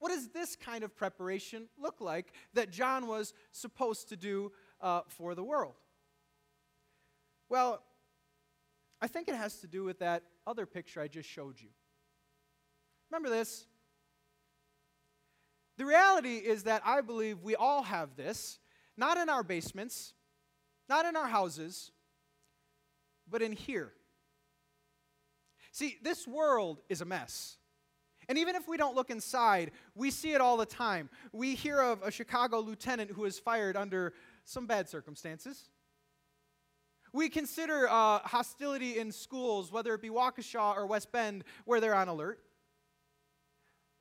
what 0.00 0.10
does 0.10 0.28
this 0.28 0.56
kind 0.56 0.82
of 0.82 0.96
preparation 0.96 1.68
look 1.78 2.00
like 2.00 2.32
that 2.54 2.70
John 2.70 3.06
was 3.06 3.32
supposed 3.52 4.08
to 4.08 4.16
do 4.16 4.50
uh, 4.80 5.02
for 5.06 5.34
the 5.34 5.44
world? 5.44 5.74
Well, 7.48 7.82
I 9.00 9.06
think 9.06 9.28
it 9.28 9.34
has 9.34 9.60
to 9.60 9.68
do 9.68 9.84
with 9.84 9.98
that 10.00 10.24
other 10.46 10.66
picture 10.66 11.00
I 11.00 11.08
just 11.08 11.28
showed 11.28 11.60
you. 11.60 11.68
Remember 13.10 13.28
this? 13.28 13.66
The 15.78 15.86
reality 15.86 16.36
is 16.36 16.64
that 16.64 16.82
I 16.84 17.00
believe 17.00 17.42
we 17.42 17.56
all 17.56 17.82
have 17.82 18.14
this, 18.16 18.58
not 18.96 19.16
in 19.16 19.28
our 19.28 19.42
basements, 19.42 20.12
not 20.88 21.06
in 21.06 21.16
our 21.16 21.26
houses, 21.26 21.90
but 23.28 23.42
in 23.42 23.52
here. 23.52 23.92
See, 25.72 25.96
this 26.02 26.26
world 26.26 26.80
is 26.88 27.00
a 27.00 27.04
mess. 27.04 27.56
And 28.28 28.38
even 28.38 28.54
if 28.54 28.68
we 28.68 28.76
don't 28.76 28.94
look 28.94 29.10
inside, 29.10 29.72
we 29.94 30.10
see 30.10 30.34
it 30.34 30.40
all 30.40 30.56
the 30.56 30.66
time. 30.66 31.08
We 31.32 31.54
hear 31.54 31.80
of 31.80 32.02
a 32.02 32.10
Chicago 32.10 32.60
lieutenant 32.60 33.10
who 33.10 33.22
was 33.22 33.38
fired 33.38 33.76
under 33.76 34.12
some 34.44 34.66
bad 34.66 34.88
circumstances. 34.88 35.70
We 37.12 37.28
consider 37.28 37.88
uh, 37.88 38.20
hostility 38.20 38.98
in 38.98 39.10
schools, 39.10 39.72
whether 39.72 39.94
it 39.94 40.02
be 40.02 40.10
Waukesha 40.10 40.76
or 40.76 40.86
West 40.86 41.10
Bend, 41.10 41.44
where 41.64 41.80
they're 41.80 41.94
on 41.94 42.08
alert. 42.08 42.40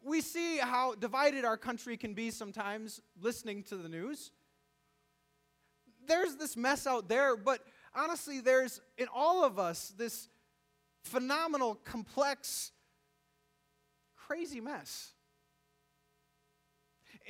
We 0.01 0.21
see 0.21 0.57
how 0.57 0.95
divided 0.95 1.45
our 1.45 1.57
country 1.57 1.97
can 1.97 2.13
be 2.13 2.31
sometimes 2.31 3.01
listening 3.19 3.63
to 3.63 3.75
the 3.75 3.89
news. 3.89 4.31
There's 6.07 6.35
this 6.35 6.55
mess 6.55 6.87
out 6.87 7.09
there, 7.09 7.35
but 7.35 7.61
honestly, 7.93 8.39
there's 8.39 8.81
in 8.97 9.07
all 9.13 9.43
of 9.43 9.59
us 9.59 9.93
this 9.97 10.29
phenomenal, 11.03 11.75
complex, 11.75 12.71
crazy 14.15 14.61
mess. 14.61 15.13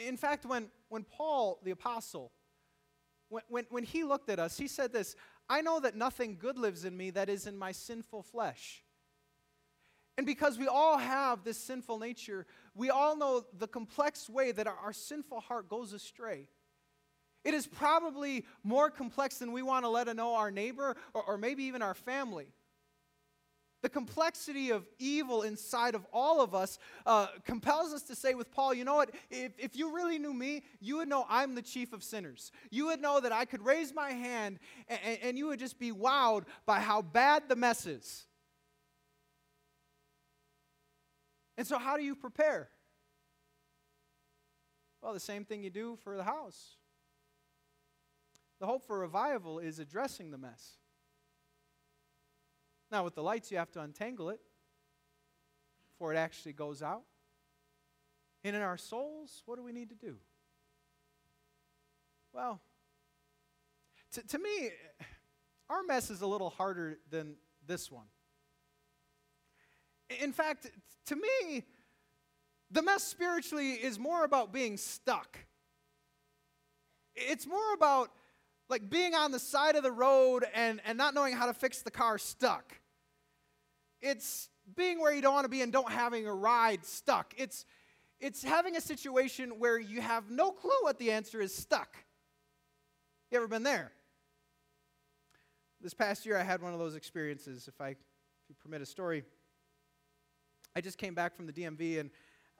In 0.08 0.16
fact, 0.16 0.46
when, 0.46 0.70
when 0.90 1.04
Paul 1.04 1.60
the 1.64 1.72
Apostle, 1.72 2.32
when, 3.30 3.44
when, 3.50 3.66
when 3.70 3.84
he 3.84 4.04
looked 4.04 4.30
at 4.30 4.40
us, 4.40 4.58
he 4.58 4.68
said 4.68 4.94
this 4.94 5.16
I 5.50 5.62
know 5.62 5.80
that 5.80 5.96
nothing 5.96 6.38
good 6.40 6.58
lives 6.58 6.86
in 6.86 6.96
me 6.96 7.10
that 7.12 7.30
is 7.30 7.48
in 7.48 7.58
my 7.58 7.72
sinful 7.72 8.24
flesh. 8.24 8.84
And 10.20 10.26
because 10.26 10.60
we 10.60 10.68
all 10.68 10.98
have 10.98 11.46
this 11.46 11.58
sinful 11.58 11.98
nature, 11.98 12.46
we 12.76 12.90
all 12.90 13.16
know 13.16 13.46
the 13.58 13.70
complex 13.70 14.30
way 14.30 14.52
that 14.52 14.68
our, 14.68 14.92
sinful 14.92 15.40
heart 15.40 15.70
goes 15.70 15.94
astray. 15.94 16.50
It 17.46 17.54
is 17.54 17.66
probably 17.66 18.46
more 18.62 18.90
complex 18.90 19.38
than 19.38 19.54
we 19.54 19.62
want 19.62 19.86
to 19.86 19.90
let 19.90 20.14
know 20.18 20.36
our 20.36 20.52
neighbor 20.52 20.98
or, 21.14 21.24
or 21.24 21.38
maybe 21.38 21.64
even 21.64 21.82
our 21.82 21.94
family. 21.94 22.48
The 23.82 23.88
complexity 23.88 24.72
of 24.72 24.86
evil 25.00 25.44
inside 25.44 25.96
of 25.96 26.06
all 26.12 26.42
of 26.42 26.54
us 26.54 26.80
uh, 27.06 27.28
compels 27.46 27.94
us 27.94 28.02
to 28.02 28.14
say 28.14 28.34
with 28.34 28.52
Paul, 28.52 28.74
you 28.74 28.84
know 28.84 28.96
what? 28.96 29.16
If, 29.32 29.54
if 29.58 29.78
you 29.78 29.96
really 29.96 30.20
knew 30.20 30.34
me, 30.34 30.64
you 30.82 30.98
would 30.98 31.08
know 31.08 31.26
I'm 31.30 31.56
the 31.56 31.62
chief 31.62 31.94
of 31.94 32.04
sinners. 32.04 32.52
You 32.72 32.88
would 32.88 33.02
know 33.02 33.22
that 33.22 33.32
I 33.32 33.46
could 33.46 33.64
raise 33.64 33.94
my 33.94 34.12
hand 34.12 34.60
and, 34.90 35.20
and 35.24 35.38
you 35.38 35.48
would 35.48 35.60
just 35.60 35.80
be 35.80 35.94
wowed 35.94 36.44
by 36.66 36.82
how 36.82 37.02
bad 37.02 37.44
the 37.48 37.56
mess 37.56 37.86
is. 37.86 38.26
And 41.60 41.68
so, 41.68 41.78
how 41.78 41.98
do 41.98 42.04
you 42.04 42.16
prepare? 42.16 42.70
Well, 45.02 45.12
the 45.12 45.20
same 45.20 45.44
thing 45.44 45.62
you 45.62 45.70
do 45.70 45.98
for 46.06 46.16
the 46.16 46.24
house. 46.24 46.78
The 48.62 48.66
hope 48.66 48.88
for 48.88 48.98
revival 48.98 49.60
is 49.60 49.78
addressing 49.78 50.32
the 50.32 50.38
mess. 50.38 50.78
Now, 52.90 53.04
with 53.04 53.14
the 53.14 53.24
lights, 53.24 53.52
you 53.52 53.58
have 53.58 53.72
to 53.72 53.82
untangle 53.82 54.30
it 54.30 54.40
before 55.90 56.14
it 56.14 56.18
actually 56.18 56.54
goes 56.54 56.82
out. 56.82 57.04
And 58.46 58.56
in 58.56 58.62
our 58.62 58.78
souls, 58.78 59.44
what 59.46 59.58
do 59.58 59.64
we 59.64 59.74
need 59.74 59.90
to 59.90 59.96
do? 59.96 60.16
Well, 62.32 62.62
to, 64.14 64.26
to 64.26 64.40
me, 64.40 64.70
our 65.70 65.84
mess 65.84 66.10
is 66.10 66.22
a 66.22 66.28
little 66.28 66.52
harder 66.52 67.00
than 67.10 67.36
this 67.68 67.92
one. 67.92 68.06
In 70.22 70.32
fact, 70.32 70.70
to 71.08 71.16
me, 71.16 71.66
the 72.72 72.82
mess 72.82 73.04
spiritually 73.04 73.72
is 73.74 74.00
more 74.00 74.24
about 74.24 74.54
being 74.54 74.78
stuck. 74.78 75.38
It's 77.16 77.48
more 77.48 77.74
about 77.74 78.10
like 78.70 78.90
being 78.90 79.16
on 79.16 79.32
the 79.32 79.40
side 79.40 79.76
of 79.76 79.84
the 79.84 79.92
road 79.92 80.46
and, 80.54 80.80
and 80.86 80.98
not 80.98 81.14
knowing 81.14 81.36
how 81.36 81.48
to 81.48 81.54
fix 81.54 81.82
the 81.82 81.92
car 81.92 82.18
stuck. 82.18 82.74
It's 84.02 84.50
being 84.76 85.00
where 85.00 85.14
you 85.14 85.22
don't 85.22 85.34
want 85.34 85.46
to 85.46 85.50
be 85.50 85.62
and 85.62 85.74
don't 85.74 85.92
having 85.92 86.28
a 86.28 86.34
ride 86.34 86.86
stuck. 86.86 87.34
It's, 87.38 87.66
it's 88.20 88.44
having 88.44 88.76
a 88.76 88.82
situation 88.82 89.60
where 89.60 89.80
you 89.80 90.02
have 90.02 90.30
no 90.30 90.52
clue 90.52 90.72
what 90.82 91.00
the 91.00 91.12
answer 91.12 91.42
is 91.42 91.54
stuck. 91.54 91.98
You 93.32 93.38
ever 93.38 93.48
been 93.48 93.64
there? 93.64 93.92
This 95.82 95.94
past 95.94 96.26
year, 96.26 96.38
I 96.38 96.44
had 96.44 96.62
one 96.62 96.74
of 96.74 96.80
those 96.80 96.96
experiences, 96.96 97.68
if 97.68 97.80
I 97.80 97.90
if 97.90 97.98
you 98.50 98.56
permit 98.62 98.82
a 98.82 98.86
story. 98.86 99.24
I 100.76 100.82
just 100.82 100.98
came 100.98 101.14
back 101.14 101.36
from 101.36 101.46
the 101.48 101.54
DMV 101.54 102.00
and 102.00 102.10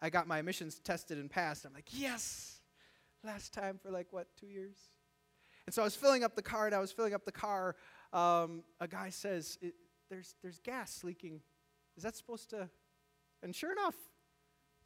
I 0.02 0.10
got 0.10 0.28
my 0.28 0.40
emissions 0.40 0.80
tested 0.80 1.18
and 1.18 1.30
passed. 1.30 1.66
I'm 1.66 1.74
like, 1.74 1.88
yes, 1.92 2.60
last 3.24 3.54
time 3.54 3.80
for 3.82 3.92
like, 3.92 4.08
what, 4.12 4.28
two 4.40 4.48
years? 4.48 4.78
And 5.66 5.74
so 5.74 5.82
I 5.82 5.86
was 5.86 5.96
filling 5.96 6.24
up 6.24 6.36
the 6.36 6.42
car, 6.42 6.66
and 6.66 6.74
I 6.74 6.80
was 6.80 6.92
filling 6.92 7.14
up 7.14 7.26
the 7.26 7.32
car. 7.32 7.76
Um, 8.12 8.64
a 8.80 8.88
guy 8.88 9.10
says, 9.10 9.60
there's, 10.10 10.36
there's 10.42 10.60
gas 10.60 11.04
leaking. 11.04 11.42
Is 11.96 12.04
that 12.04 12.16
supposed 12.16 12.50
to? 12.52 12.70
And 13.44 13.56
sure 13.56 13.72
enough, 13.72 13.96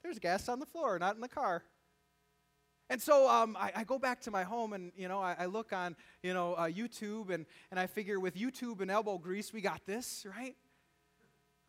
there's 0.04 0.20
gas 0.20 0.50
on 0.50 0.60
the 0.60 0.66
floor, 0.66 1.00
not 1.00 1.16
in 1.16 1.22
the 1.22 1.30
car. 1.30 1.64
And 2.90 3.02
so 3.02 3.30
um, 3.30 3.56
I, 3.58 3.72
I, 3.78 3.84
go 3.86 3.98
back 3.98 4.20
to 4.22 4.32
my 4.32 4.44
home 4.44 4.74
and, 4.74 4.92
you 4.96 5.08
know, 5.08 5.20
I, 5.22 5.36
I 5.40 5.46
look 5.46 5.72
on, 5.72 5.96
you 6.22 6.34
know, 6.34 6.54
uh, 6.56 6.68
YouTube 6.68 7.30
and, 7.30 7.46
and 7.72 7.80
I 7.80 7.88
figure 7.88 8.20
with 8.20 8.36
YouTube 8.36 8.82
and 8.82 8.92
elbow 8.92 9.18
grease, 9.18 9.54
we 9.54 9.62
got 9.62 9.86
this, 9.86 10.28
right? 10.38 10.56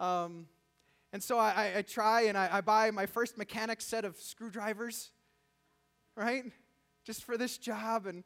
Um, 0.00 0.48
and 1.14 1.22
so 1.22 1.38
I, 1.38 1.74
I 1.76 1.82
try 1.82 2.22
and 2.22 2.36
I, 2.36 2.48
I 2.54 2.60
buy 2.60 2.90
my 2.90 3.06
first 3.06 3.38
mechanic 3.38 3.80
set 3.80 4.04
of 4.04 4.16
screwdrivers, 4.16 5.12
right? 6.16 6.42
Just 7.04 7.22
for 7.22 7.38
this 7.38 7.56
job. 7.56 8.06
And 8.06 8.24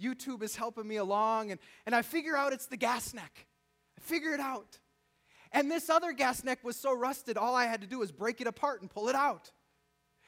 YouTube 0.00 0.44
is 0.44 0.54
helping 0.54 0.86
me 0.86 0.98
along. 0.98 1.50
And, 1.50 1.58
and 1.84 1.96
I 1.96 2.02
figure 2.02 2.36
out 2.36 2.52
it's 2.52 2.66
the 2.66 2.76
gas 2.76 3.12
neck. 3.12 3.48
I 3.98 4.00
figure 4.02 4.34
it 4.34 4.38
out. 4.38 4.78
And 5.50 5.68
this 5.68 5.90
other 5.90 6.12
gas 6.12 6.44
neck 6.44 6.60
was 6.62 6.76
so 6.76 6.96
rusted, 6.96 7.36
all 7.36 7.56
I 7.56 7.64
had 7.64 7.80
to 7.80 7.88
do 7.88 7.98
was 7.98 8.12
break 8.12 8.40
it 8.40 8.46
apart 8.46 8.82
and 8.82 8.88
pull 8.88 9.08
it 9.08 9.16
out. 9.16 9.50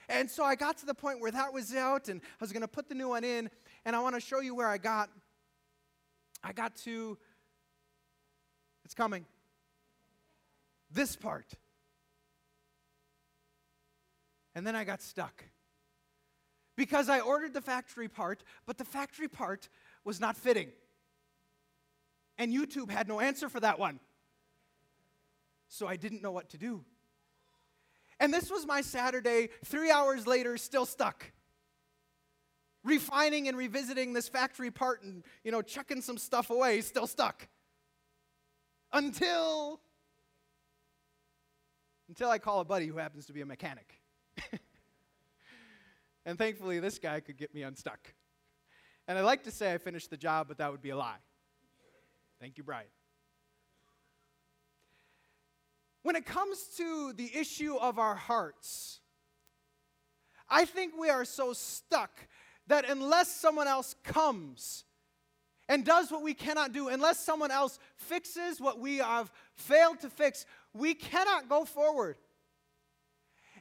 And 0.08 0.28
so 0.28 0.42
I 0.42 0.56
got 0.56 0.78
to 0.78 0.86
the 0.86 0.94
point 0.94 1.20
where 1.20 1.30
that 1.30 1.52
was 1.52 1.72
out, 1.76 2.08
and 2.08 2.20
I 2.22 2.36
was 2.40 2.50
going 2.50 2.62
to 2.62 2.68
put 2.68 2.88
the 2.88 2.96
new 2.96 3.10
one 3.10 3.22
in. 3.22 3.48
And 3.84 3.94
I 3.94 4.00
want 4.00 4.16
to 4.16 4.20
show 4.20 4.40
you 4.40 4.56
where 4.56 4.66
I 4.66 4.78
got. 4.78 5.10
I 6.42 6.52
got 6.52 6.74
to, 6.78 7.16
it's 8.84 8.94
coming, 8.94 9.26
this 10.90 11.14
part. 11.14 11.46
And 14.60 14.66
then 14.66 14.76
I 14.76 14.84
got 14.84 15.00
stuck. 15.00 15.42
Because 16.76 17.08
I 17.08 17.20
ordered 17.20 17.54
the 17.54 17.62
factory 17.62 18.08
part, 18.08 18.44
but 18.66 18.76
the 18.76 18.84
factory 18.84 19.26
part 19.26 19.70
was 20.04 20.20
not 20.20 20.36
fitting. 20.36 20.68
And 22.36 22.52
YouTube 22.52 22.90
had 22.90 23.08
no 23.08 23.20
answer 23.20 23.48
for 23.48 23.58
that 23.60 23.78
one. 23.78 24.00
So 25.68 25.86
I 25.86 25.96
didn't 25.96 26.20
know 26.20 26.30
what 26.30 26.50
to 26.50 26.58
do. 26.58 26.84
And 28.18 28.34
this 28.34 28.50
was 28.50 28.66
my 28.66 28.82
Saturday, 28.82 29.48
three 29.64 29.90
hours 29.90 30.26
later, 30.26 30.58
still 30.58 30.84
stuck. 30.84 31.32
Refining 32.84 33.48
and 33.48 33.56
revisiting 33.56 34.12
this 34.12 34.28
factory 34.28 34.70
part 34.70 35.02
and, 35.02 35.24
you 35.42 35.52
know, 35.52 35.62
chucking 35.62 36.02
some 36.02 36.18
stuff 36.18 36.50
away, 36.50 36.82
still 36.82 37.06
stuck. 37.06 37.48
Until, 38.92 39.80
until 42.10 42.28
I 42.28 42.38
call 42.38 42.60
a 42.60 42.64
buddy 42.66 42.88
who 42.88 42.98
happens 42.98 43.24
to 43.24 43.32
be 43.32 43.40
a 43.40 43.46
mechanic. 43.46 43.99
and 46.26 46.38
thankfully, 46.38 46.80
this 46.80 46.98
guy 46.98 47.20
could 47.20 47.36
get 47.36 47.54
me 47.54 47.62
unstuck. 47.62 48.14
And 49.08 49.18
I 49.18 49.22
like 49.22 49.44
to 49.44 49.50
say 49.50 49.72
I 49.72 49.78
finished 49.78 50.10
the 50.10 50.16
job, 50.16 50.48
but 50.48 50.58
that 50.58 50.70
would 50.70 50.82
be 50.82 50.90
a 50.90 50.96
lie. 50.96 51.18
Thank 52.40 52.58
you, 52.58 52.64
Brian. 52.64 52.86
When 56.02 56.16
it 56.16 56.24
comes 56.24 56.64
to 56.78 57.12
the 57.12 57.30
issue 57.36 57.76
of 57.76 57.98
our 57.98 58.14
hearts, 58.14 59.00
I 60.48 60.64
think 60.64 60.94
we 60.98 61.10
are 61.10 61.24
so 61.24 61.52
stuck 61.52 62.10
that 62.68 62.88
unless 62.88 63.28
someone 63.28 63.68
else 63.68 63.94
comes 64.04 64.84
and 65.68 65.84
does 65.84 66.10
what 66.10 66.22
we 66.22 66.34
cannot 66.34 66.72
do, 66.72 66.88
unless 66.88 67.20
someone 67.20 67.50
else 67.50 67.78
fixes 67.96 68.60
what 68.60 68.80
we 68.80 68.98
have 68.98 69.30
failed 69.54 70.00
to 70.00 70.10
fix, 70.10 70.46
we 70.72 70.94
cannot 70.94 71.48
go 71.48 71.64
forward. 71.64 72.16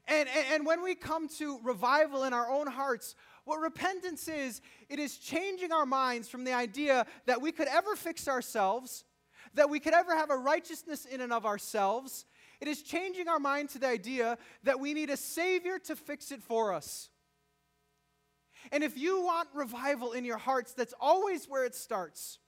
And, 0.09 0.27
and, 0.27 0.45
and, 0.53 0.65
when 0.65 0.81
we 0.81 0.95
come 0.95 1.27
to 1.37 1.59
revival 1.63 2.23
in 2.23 2.33
our 2.33 2.49
own 2.49 2.65
hearts, 2.65 3.15
what 3.45 3.59
repentance 3.59 4.27
is, 4.27 4.59
it 4.89 4.97
is 4.97 5.17
changing 5.17 5.71
our 5.71 5.85
minds 5.85 6.27
from 6.27 6.43
the 6.43 6.53
idea 6.53 7.05
that 7.27 7.41
we 7.41 7.51
could 7.51 7.67
ever 7.67 7.95
fix 7.95 8.27
ourselves, 8.27 9.03
that 9.53 9.69
we 9.69 9.79
could 9.79 9.93
ever 9.93 10.15
have 10.15 10.31
a 10.31 10.37
righteousness 10.37 11.05
in 11.05 11.21
and 11.21 11.31
of 11.31 11.45
ourselves. 11.45 12.25
It 12.59 12.67
is 12.67 12.81
changing 12.81 13.27
our 13.27 13.39
mind 13.39 13.69
to 13.69 13.79
the 13.79 13.87
idea 13.87 14.37
that 14.63 14.79
we 14.79 14.95
need 14.95 15.11
a 15.11 15.17
Savior 15.17 15.77
to 15.85 15.95
fix 15.95 16.31
it 16.31 16.41
for 16.41 16.73
us. 16.73 17.09
And 18.71 18.83
if 18.83 18.97
you 18.97 19.21
want 19.21 19.49
revival 19.53 20.11
in 20.11 20.25
your 20.25 20.37
hearts, 20.37 20.73
that's 20.73 20.93
always 20.99 21.45
where 21.45 21.65
it 21.65 21.75
starts. 21.75 22.39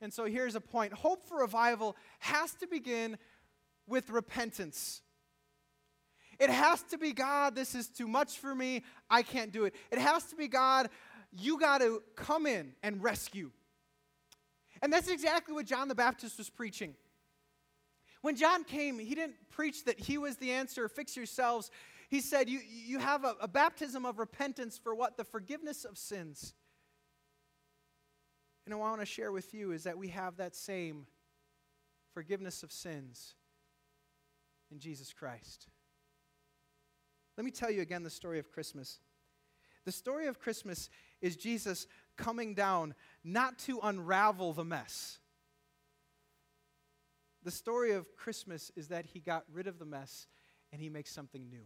And 0.00 0.12
so 0.12 0.24
here's 0.24 0.54
a 0.54 0.60
point 0.60 0.92
hope 0.92 1.26
for 1.28 1.38
revival 1.38 1.96
has 2.20 2.54
to 2.54 2.66
begin 2.66 3.18
with 3.86 4.10
repentance. 4.10 5.02
It 6.38 6.50
has 6.50 6.82
to 6.84 6.98
be 6.98 7.12
God, 7.12 7.54
this 7.54 7.74
is 7.74 7.88
too 7.88 8.06
much 8.06 8.38
for 8.38 8.54
me, 8.54 8.84
I 9.10 9.22
can't 9.22 9.50
do 9.50 9.64
it. 9.64 9.74
It 9.90 9.98
has 9.98 10.24
to 10.26 10.36
be 10.36 10.46
God, 10.46 10.88
you 11.32 11.58
got 11.58 11.78
to 11.78 12.02
come 12.14 12.46
in 12.46 12.72
and 12.82 13.02
rescue. 13.02 13.50
And 14.80 14.92
that's 14.92 15.08
exactly 15.08 15.54
what 15.54 15.66
John 15.66 15.88
the 15.88 15.94
Baptist 15.94 16.38
was 16.38 16.48
preaching. 16.48 16.94
When 18.22 18.36
John 18.36 18.64
came, 18.64 18.98
he 18.98 19.14
didn't 19.14 19.36
preach 19.50 19.84
that 19.84 19.98
he 19.98 20.18
was 20.18 20.36
the 20.36 20.52
answer, 20.52 20.88
fix 20.88 21.16
yourselves. 21.16 21.70
He 22.08 22.20
said, 22.20 22.48
You, 22.48 22.60
you 22.66 22.98
have 22.98 23.24
a, 23.24 23.34
a 23.40 23.48
baptism 23.48 24.06
of 24.06 24.18
repentance 24.18 24.78
for 24.78 24.94
what? 24.94 25.16
The 25.16 25.24
forgiveness 25.24 25.84
of 25.84 25.98
sins. 25.98 26.54
And 28.66 28.78
what 28.78 28.86
I 28.86 28.90
want 28.90 29.00
to 29.00 29.06
share 29.06 29.32
with 29.32 29.54
you 29.54 29.72
is 29.72 29.84
that 29.84 29.96
we 29.96 30.08
have 30.08 30.36
that 30.36 30.54
same 30.54 31.06
forgiveness 32.12 32.62
of 32.62 32.70
sins 32.70 33.34
in 34.70 34.78
Jesus 34.78 35.12
Christ. 35.12 35.68
Let 37.38 37.44
me 37.44 37.52
tell 37.52 37.70
you 37.70 37.82
again 37.82 38.02
the 38.02 38.10
story 38.10 38.40
of 38.40 38.50
Christmas. 38.50 38.98
The 39.84 39.92
story 39.92 40.26
of 40.26 40.40
Christmas 40.40 40.90
is 41.22 41.36
Jesus 41.36 41.86
coming 42.16 42.52
down 42.52 42.94
not 43.22 43.60
to 43.60 43.78
unravel 43.80 44.52
the 44.52 44.64
mess. 44.64 45.20
The 47.44 47.52
story 47.52 47.92
of 47.92 48.16
Christmas 48.16 48.72
is 48.74 48.88
that 48.88 49.06
he 49.06 49.20
got 49.20 49.44
rid 49.52 49.68
of 49.68 49.78
the 49.78 49.84
mess 49.84 50.26
and 50.72 50.82
he 50.82 50.88
makes 50.88 51.12
something 51.12 51.48
new. 51.48 51.62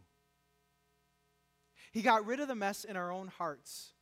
He 1.91 2.03
got 2.03 2.27
rid 2.27 2.41
of 2.41 2.49
the 2.49 2.55
mess 2.55 2.85
in 2.85 2.95
our 2.95 3.11
own 3.11 3.29
hearts. 3.29 3.95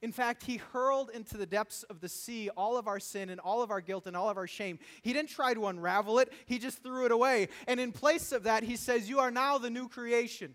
In 0.00 0.12
fact, 0.12 0.44
he 0.44 0.58
hurled 0.58 1.10
into 1.10 1.36
the 1.36 1.46
depths 1.46 1.82
of 1.84 2.00
the 2.00 2.08
sea 2.08 2.50
all 2.50 2.76
of 2.76 2.86
our 2.86 3.00
sin 3.00 3.30
and 3.30 3.40
all 3.40 3.62
of 3.62 3.70
our 3.70 3.80
guilt 3.80 4.06
and 4.06 4.16
all 4.16 4.30
of 4.30 4.36
our 4.36 4.46
shame. 4.46 4.78
He 5.02 5.12
didn't 5.12 5.30
try 5.30 5.54
to 5.54 5.66
unravel 5.66 6.20
it, 6.20 6.32
he 6.46 6.58
just 6.58 6.82
threw 6.82 7.06
it 7.06 7.12
away. 7.12 7.48
And 7.66 7.80
in 7.80 7.90
place 7.90 8.30
of 8.30 8.44
that, 8.44 8.62
he 8.62 8.76
says, 8.76 9.08
You 9.08 9.18
are 9.18 9.30
now 9.30 9.58
the 9.58 9.70
new 9.70 9.88
creation. 9.88 10.54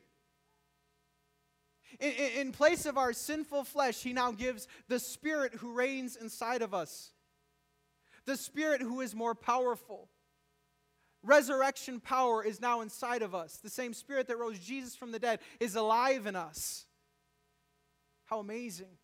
In, 1.99 2.11
in, 2.11 2.31
in, 2.39 2.51
place 2.51 2.85
of 2.85 2.97
our 2.97 3.13
sinful 3.13 3.65
flesh, 3.65 4.01
he 4.01 4.13
now 4.13 4.31
gives 4.31 4.67
the 4.87 4.99
Spirit 4.99 5.53
who 5.55 5.73
reigns 5.73 6.15
inside 6.15 6.61
of 6.61 6.73
us, 6.73 7.11
the 8.25 8.37
Spirit 8.37 8.81
who 8.81 9.01
is 9.01 9.13
more 9.13 9.35
powerful. 9.35 10.09
Resurrection 11.21 11.99
power 11.99 12.43
is 12.43 12.59
now 12.59 12.81
inside 12.81 13.21
of 13.21 13.35
us. 13.35 13.57
The 13.57 13.69
same 13.69 13.93
Spirit 13.93 14.27
that 14.27 14.37
rose 14.37 14.59
Jesus 14.59 14.95
from 14.95 15.11
the 15.11 15.19
dead 15.19 15.39
is 15.59 15.75
alive 15.75 16.25
in 16.25 16.35
us. 16.35 16.85
How 18.25 18.39
amazing. 18.39 18.97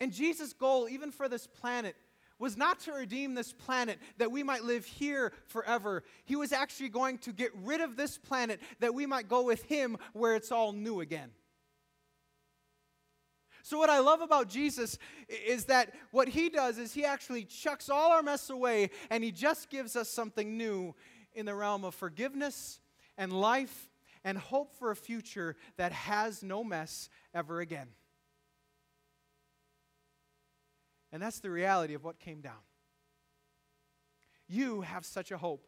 And 0.00 0.12
Jesus' 0.12 0.52
goal, 0.52 0.88
even 0.88 1.12
for 1.12 1.28
this 1.28 1.46
planet, 1.46 1.94
was 2.38 2.56
not 2.56 2.80
to 2.80 2.92
redeem 2.92 3.34
this 3.34 3.52
planet 3.52 3.98
that 4.16 4.32
we 4.32 4.42
might 4.42 4.64
live 4.64 4.86
here 4.86 5.32
forever. 5.46 6.02
He 6.24 6.36
was 6.36 6.52
actually 6.52 6.88
going 6.88 7.18
to 7.18 7.32
get 7.32 7.52
rid 7.54 7.82
of 7.82 7.96
this 7.96 8.16
planet 8.16 8.60
that 8.80 8.94
we 8.94 9.04
might 9.04 9.28
go 9.28 9.44
with 9.44 9.62
Him 9.64 9.98
where 10.14 10.34
it's 10.34 10.50
all 10.50 10.72
new 10.72 11.00
again. 11.00 11.30
So, 13.62 13.76
what 13.78 13.90
I 13.90 13.98
love 13.98 14.22
about 14.22 14.48
Jesus 14.48 14.96
is 15.28 15.66
that 15.66 15.92
what 16.12 16.28
He 16.28 16.48
does 16.48 16.78
is 16.78 16.94
He 16.94 17.04
actually 17.04 17.44
chucks 17.44 17.90
all 17.90 18.10
our 18.10 18.22
mess 18.22 18.48
away 18.48 18.88
and 19.10 19.22
He 19.22 19.30
just 19.30 19.68
gives 19.68 19.94
us 19.94 20.08
something 20.08 20.56
new 20.56 20.94
in 21.34 21.44
the 21.44 21.54
realm 21.54 21.84
of 21.84 21.94
forgiveness 21.94 22.80
and 23.18 23.32
life 23.32 23.90
and 24.24 24.38
hope 24.38 24.74
for 24.78 24.90
a 24.90 24.96
future 24.96 25.56
that 25.76 25.92
has 25.92 26.42
no 26.42 26.64
mess 26.64 27.10
ever 27.34 27.60
again. 27.60 27.88
And 31.12 31.22
that's 31.22 31.40
the 31.40 31.50
reality 31.50 31.94
of 31.94 32.04
what 32.04 32.18
came 32.18 32.40
down. 32.40 32.62
You 34.48 34.80
have 34.82 35.04
such 35.04 35.30
a 35.30 35.38
hope. 35.38 35.66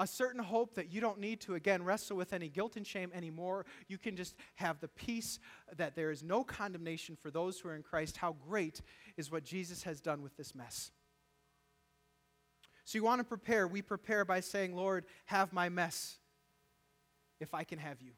A 0.00 0.06
certain 0.06 0.42
hope 0.42 0.74
that 0.74 0.92
you 0.92 1.00
don't 1.00 1.18
need 1.18 1.40
to, 1.40 1.54
again, 1.54 1.82
wrestle 1.82 2.16
with 2.16 2.32
any 2.32 2.48
guilt 2.48 2.76
and 2.76 2.86
shame 2.86 3.10
anymore. 3.12 3.66
You 3.88 3.98
can 3.98 4.14
just 4.14 4.36
have 4.54 4.78
the 4.78 4.86
peace 4.86 5.40
that 5.76 5.96
there 5.96 6.12
is 6.12 6.22
no 6.22 6.44
condemnation 6.44 7.16
for 7.20 7.32
those 7.32 7.58
who 7.58 7.68
are 7.68 7.74
in 7.74 7.82
Christ. 7.82 8.16
How 8.16 8.36
great 8.48 8.80
is 9.16 9.30
what 9.30 9.44
Jesus 9.44 9.82
has 9.82 10.00
done 10.00 10.22
with 10.22 10.36
this 10.36 10.54
mess. 10.54 10.92
So, 12.84 12.96
you 12.96 13.02
want 13.02 13.18
to 13.18 13.24
prepare. 13.24 13.66
We 13.66 13.82
prepare 13.82 14.24
by 14.24 14.40
saying, 14.40 14.74
Lord, 14.74 15.04
have 15.26 15.52
my 15.52 15.68
mess 15.68 16.18
if 17.40 17.52
I 17.52 17.64
can 17.64 17.78
have 17.78 18.00
you. 18.00 18.12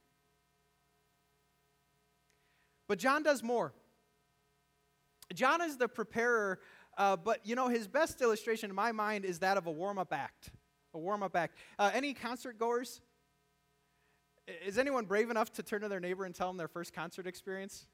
But 2.87 2.99
John 2.99 3.23
does 3.23 3.43
more. 3.43 3.73
John 5.35 5.63
is 5.63 5.77
the 5.77 5.89
preparer, 5.89 6.59
uh, 6.99 7.17
but 7.17 7.47
you 7.47 7.55
know, 7.55 7.69
his 7.69 7.89
best 7.89 8.21
illustration 8.21 8.71
in 8.71 8.77
my 8.77 8.93
mind 8.93 9.25
is 9.25 9.39
that 9.41 9.57
of 9.57 9.67
a 9.67 9.71
warm 9.71 9.99
up 9.99 10.13
act. 10.13 10.51
A 10.95 10.99
warm 10.99 11.23
up 11.23 11.37
act. 11.37 11.57
Uh, 11.79 11.91
any 11.95 12.15
concert 12.15 12.59
goers? 12.59 13.01
Is 14.67 14.79
anyone 14.79 15.05
brave 15.05 15.31
enough 15.31 15.53
to 15.55 15.63
turn 15.63 15.83
to 15.83 15.89
their 15.89 16.01
neighbor 16.01 16.25
and 16.25 16.35
tell 16.35 16.49
them 16.49 16.57
their 16.57 16.69
first 16.69 16.93
concert 16.93 17.27
experience? 17.27 17.87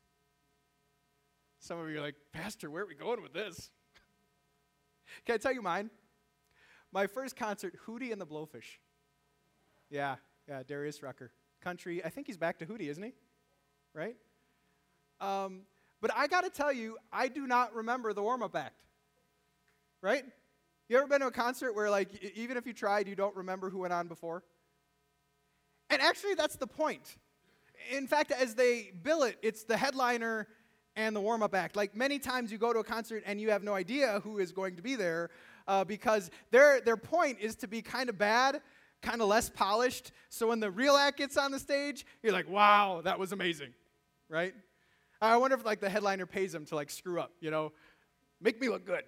Some 1.59 1.79
of 1.79 1.91
you 1.91 1.99
are 1.99 2.01
like, 2.01 2.15
Pastor, 2.33 2.71
where 2.71 2.85
are 2.85 2.87
we 2.87 2.95
going 2.95 3.23
with 3.23 3.33
this? 3.33 3.71
Can 5.27 5.35
I 5.35 5.39
tell 5.39 5.53
you 5.53 5.63
mine? 5.63 5.91
My 6.93 7.07
first 7.07 7.37
concert, 7.37 7.75
Hootie 7.87 8.13
and 8.13 8.21
the 8.21 8.27
Blowfish. 8.27 8.79
Yeah, 9.91 10.17
yeah, 10.49 10.63
Darius 10.63 11.03
Rucker. 11.03 11.33
Country, 11.61 12.05
I 12.05 12.09
think 12.09 12.27
he's 12.27 12.37
back 12.37 12.59
to 12.59 12.67
Hootie, 12.67 12.89
isn't 12.89 13.03
he? 13.03 13.13
Right? 13.93 14.17
Um, 15.21 15.63
but 16.01 16.11
I 16.15 16.27
got 16.27 16.45
to 16.45 16.51
tell 16.51 16.73
you, 16.73 16.99
I 17.13 17.29
do 17.29 17.47
not 17.47 17.75
remember 17.75 18.13
the 18.13 18.23
warm 18.23 18.43
up 18.43 18.55
act. 18.57 18.83
Right? 20.03 20.25
You 20.89 20.99
ever 20.99 21.07
been 21.07 21.21
to 21.21 21.27
a 21.27 21.33
concert 21.33 21.75
where, 21.75 21.91
like, 21.91 22.23
even 22.37 22.57
if 22.57 22.67
you 22.67 22.73
tried, 22.73 23.09
you 23.09 23.17
don't 23.17 23.35
remember 23.35 23.71
who 23.71 23.79
went 23.79 23.93
on 23.93 24.07
before? 24.07 24.45
And 25.91 26.01
actually, 26.01 26.35
that's 26.35 26.57
the 26.57 26.67
point. 26.67 27.17
In 27.91 28.07
fact, 28.07 28.31
as 28.31 28.55
they 28.55 28.93
bill 29.03 29.23
it, 29.25 29.37
it's 29.43 29.65
the 29.65 29.77
headliner 29.77 30.47
and 30.95 31.15
the 31.15 31.21
warm 31.21 31.43
up 31.43 31.55
act. 31.55 31.77
Like, 31.77 31.97
many 31.97 32.19
times 32.19 32.53
you 32.53 32.59
go 32.59 32.73
to 32.73 32.79
a 32.81 32.85
concert 32.85 33.23
and 33.27 33.41
you 33.41 33.51
have 33.51 33.63
no 33.63 33.75
idea 33.75 34.21
who 34.23 34.39
is 34.39 34.53
going 34.53 34.77
to 34.77 34.83
be 34.83 34.95
there 34.95 35.31
uh, 35.67 35.85
because 35.85 36.31
their, 36.51 36.81
their 36.81 36.97
point 36.97 37.39
is 37.41 37.57
to 37.57 37.69
be 37.69 37.83
kind 37.83 38.09
of 38.09 38.17
bad, 38.17 38.61
kind 39.03 39.21
of 39.21 39.29
less 39.29 39.51
polished. 39.51 40.13
So 40.29 40.49
when 40.49 40.61
the 40.61 40.71
real 40.71 40.97
act 40.97 41.19
gets 41.19 41.37
on 41.37 41.51
the 41.51 41.59
stage, 41.59 42.07
you're 42.23 42.33
like, 42.33 42.49
wow, 42.49 43.01
that 43.05 43.19
was 43.19 43.33
amazing, 43.33 43.75
right? 44.29 44.55
I 45.21 45.37
wonder 45.37 45.57
if 45.57 45.65
like 45.65 45.81
the 45.81 45.89
headliner 45.89 46.27
pays 46.27 46.55
him 46.55 46.67
to 46.67 46.75
like 46.75 46.91
screw 46.91 47.21
up, 47.21 47.33
you 47.41 47.51
know, 47.51 47.73
make 48.41 48.61
me 48.61 48.69
look 48.69 48.85
good, 48.85 49.05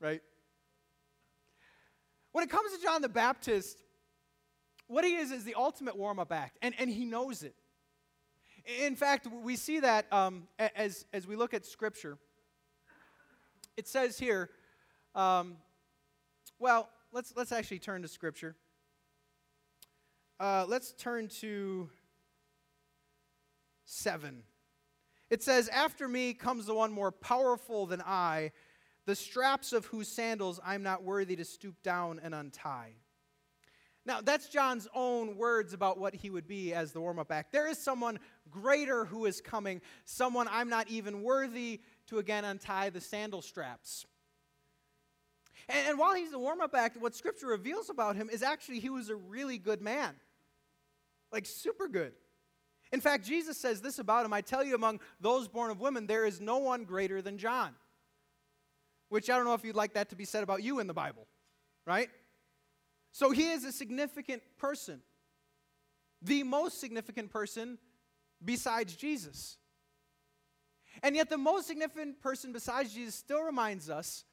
right? 0.00 0.20
When 2.32 2.44
it 2.44 2.50
comes 2.50 2.72
to 2.76 2.82
John 2.82 3.02
the 3.02 3.08
Baptist, 3.08 3.82
what 4.86 5.04
he 5.04 5.16
is 5.16 5.30
is 5.30 5.44
the 5.44 5.54
ultimate 5.54 5.96
warm 5.96 6.18
up 6.18 6.32
act, 6.32 6.58
and, 6.62 6.74
and 6.78 6.90
he 6.90 7.04
knows 7.04 7.42
it. 7.42 7.54
In 8.84 8.96
fact, 8.96 9.26
we 9.26 9.56
see 9.56 9.80
that 9.80 10.12
um, 10.12 10.46
as, 10.58 11.06
as 11.12 11.26
we 11.26 11.36
look 11.36 11.54
at 11.54 11.64
Scripture. 11.64 12.18
It 13.78 13.88
says 13.88 14.18
here, 14.18 14.50
um, 15.14 15.56
well, 16.58 16.90
let's, 17.12 17.32
let's 17.36 17.52
actually 17.52 17.78
turn 17.78 18.02
to 18.02 18.08
Scripture. 18.08 18.56
Uh, 20.38 20.66
let's 20.68 20.92
turn 20.92 21.28
to 21.40 21.88
7. 23.84 24.42
It 25.30 25.42
says, 25.42 25.68
After 25.68 26.08
me 26.08 26.34
comes 26.34 26.66
the 26.66 26.74
one 26.74 26.92
more 26.92 27.12
powerful 27.12 27.86
than 27.86 28.02
I, 28.02 28.52
the 29.06 29.14
straps 29.14 29.72
of 29.72 29.86
whose 29.86 30.08
sandals 30.08 30.60
I'm 30.64 30.82
not 30.82 31.02
worthy 31.02 31.36
to 31.36 31.44
stoop 31.44 31.82
down 31.82 32.20
and 32.22 32.34
untie. 32.34 32.94
Now, 34.04 34.22
that's 34.22 34.48
John's 34.48 34.88
own 34.94 35.36
words 35.36 35.74
about 35.74 35.98
what 35.98 36.14
he 36.14 36.30
would 36.30 36.46
be 36.46 36.72
as 36.72 36.92
the 36.92 37.00
warm 37.00 37.18
up 37.18 37.30
act. 37.30 37.52
There 37.52 37.68
is 37.68 37.78
someone 37.78 38.18
greater 38.50 39.04
who 39.04 39.26
is 39.26 39.42
coming, 39.42 39.82
someone 40.04 40.48
I'm 40.50 40.70
not 40.70 40.88
even 40.88 41.22
worthy 41.22 41.82
to 42.06 42.18
again 42.18 42.44
untie 42.46 42.88
the 42.88 43.02
sandal 43.02 43.42
straps. 43.42 44.06
And, 45.68 45.88
and 45.88 45.98
while 45.98 46.14
he's 46.14 46.30
the 46.30 46.38
warm 46.38 46.62
up 46.62 46.74
act, 46.74 46.96
what 46.96 47.14
Scripture 47.14 47.48
reveals 47.48 47.90
about 47.90 48.16
him 48.16 48.30
is 48.30 48.42
actually 48.42 48.80
he 48.80 48.88
was 48.88 49.10
a 49.10 49.16
really 49.16 49.58
good 49.58 49.82
man. 49.82 50.14
Like, 51.30 51.44
super 51.44 51.88
good. 51.88 52.12
In 52.92 53.00
fact, 53.00 53.26
Jesus 53.26 53.58
says 53.58 53.80
this 53.80 53.98
about 53.98 54.24
him 54.24 54.32
I 54.32 54.40
tell 54.40 54.64
you, 54.64 54.74
among 54.74 55.00
those 55.20 55.48
born 55.48 55.70
of 55.70 55.80
women, 55.80 56.06
there 56.06 56.24
is 56.24 56.40
no 56.40 56.58
one 56.58 56.84
greater 56.84 57.20
than 57.20 57.38
John. 57.38 57.74
Which 59.08 59.30
I 59.30 59.36
don't 59.36 59.44
know 59.44 59.54
if 59.54 59.64
you'd 59.64 59.76
like 59.76 59.94
that 59.94 60.10
to 60.10 60.16
be 60.16 60.24
said 60.24 60.42
about 60.42 60.62
you 60.62 60.80
in 60.80 60.86
the 60.86 60.94
Bible, 60.94 61.26
right? 61.86 62.08
So 63.12 63.30
he 63.30 63.50
is 63.50 63.64
a 63.64 63.72
significant 63.72 64.42
person, 64.58 65.00
the 66.22 66.42
most 66.42 66.80
significant 66.80 67.30
person 67.30 67.78
besides 68.44 68.94
Jesus. 68.94 69.56
And 71.02 71.14
yet, 71.14 71.30
the 71.30 71.38
most 71.38 71.66
significant 71.66 72.20
person 72.20 72.52
besides 72.52 72.92
Jesus 72.92 73.14
still 73.14 73.42
reminds 73.42 73.88
us 73.88 74.24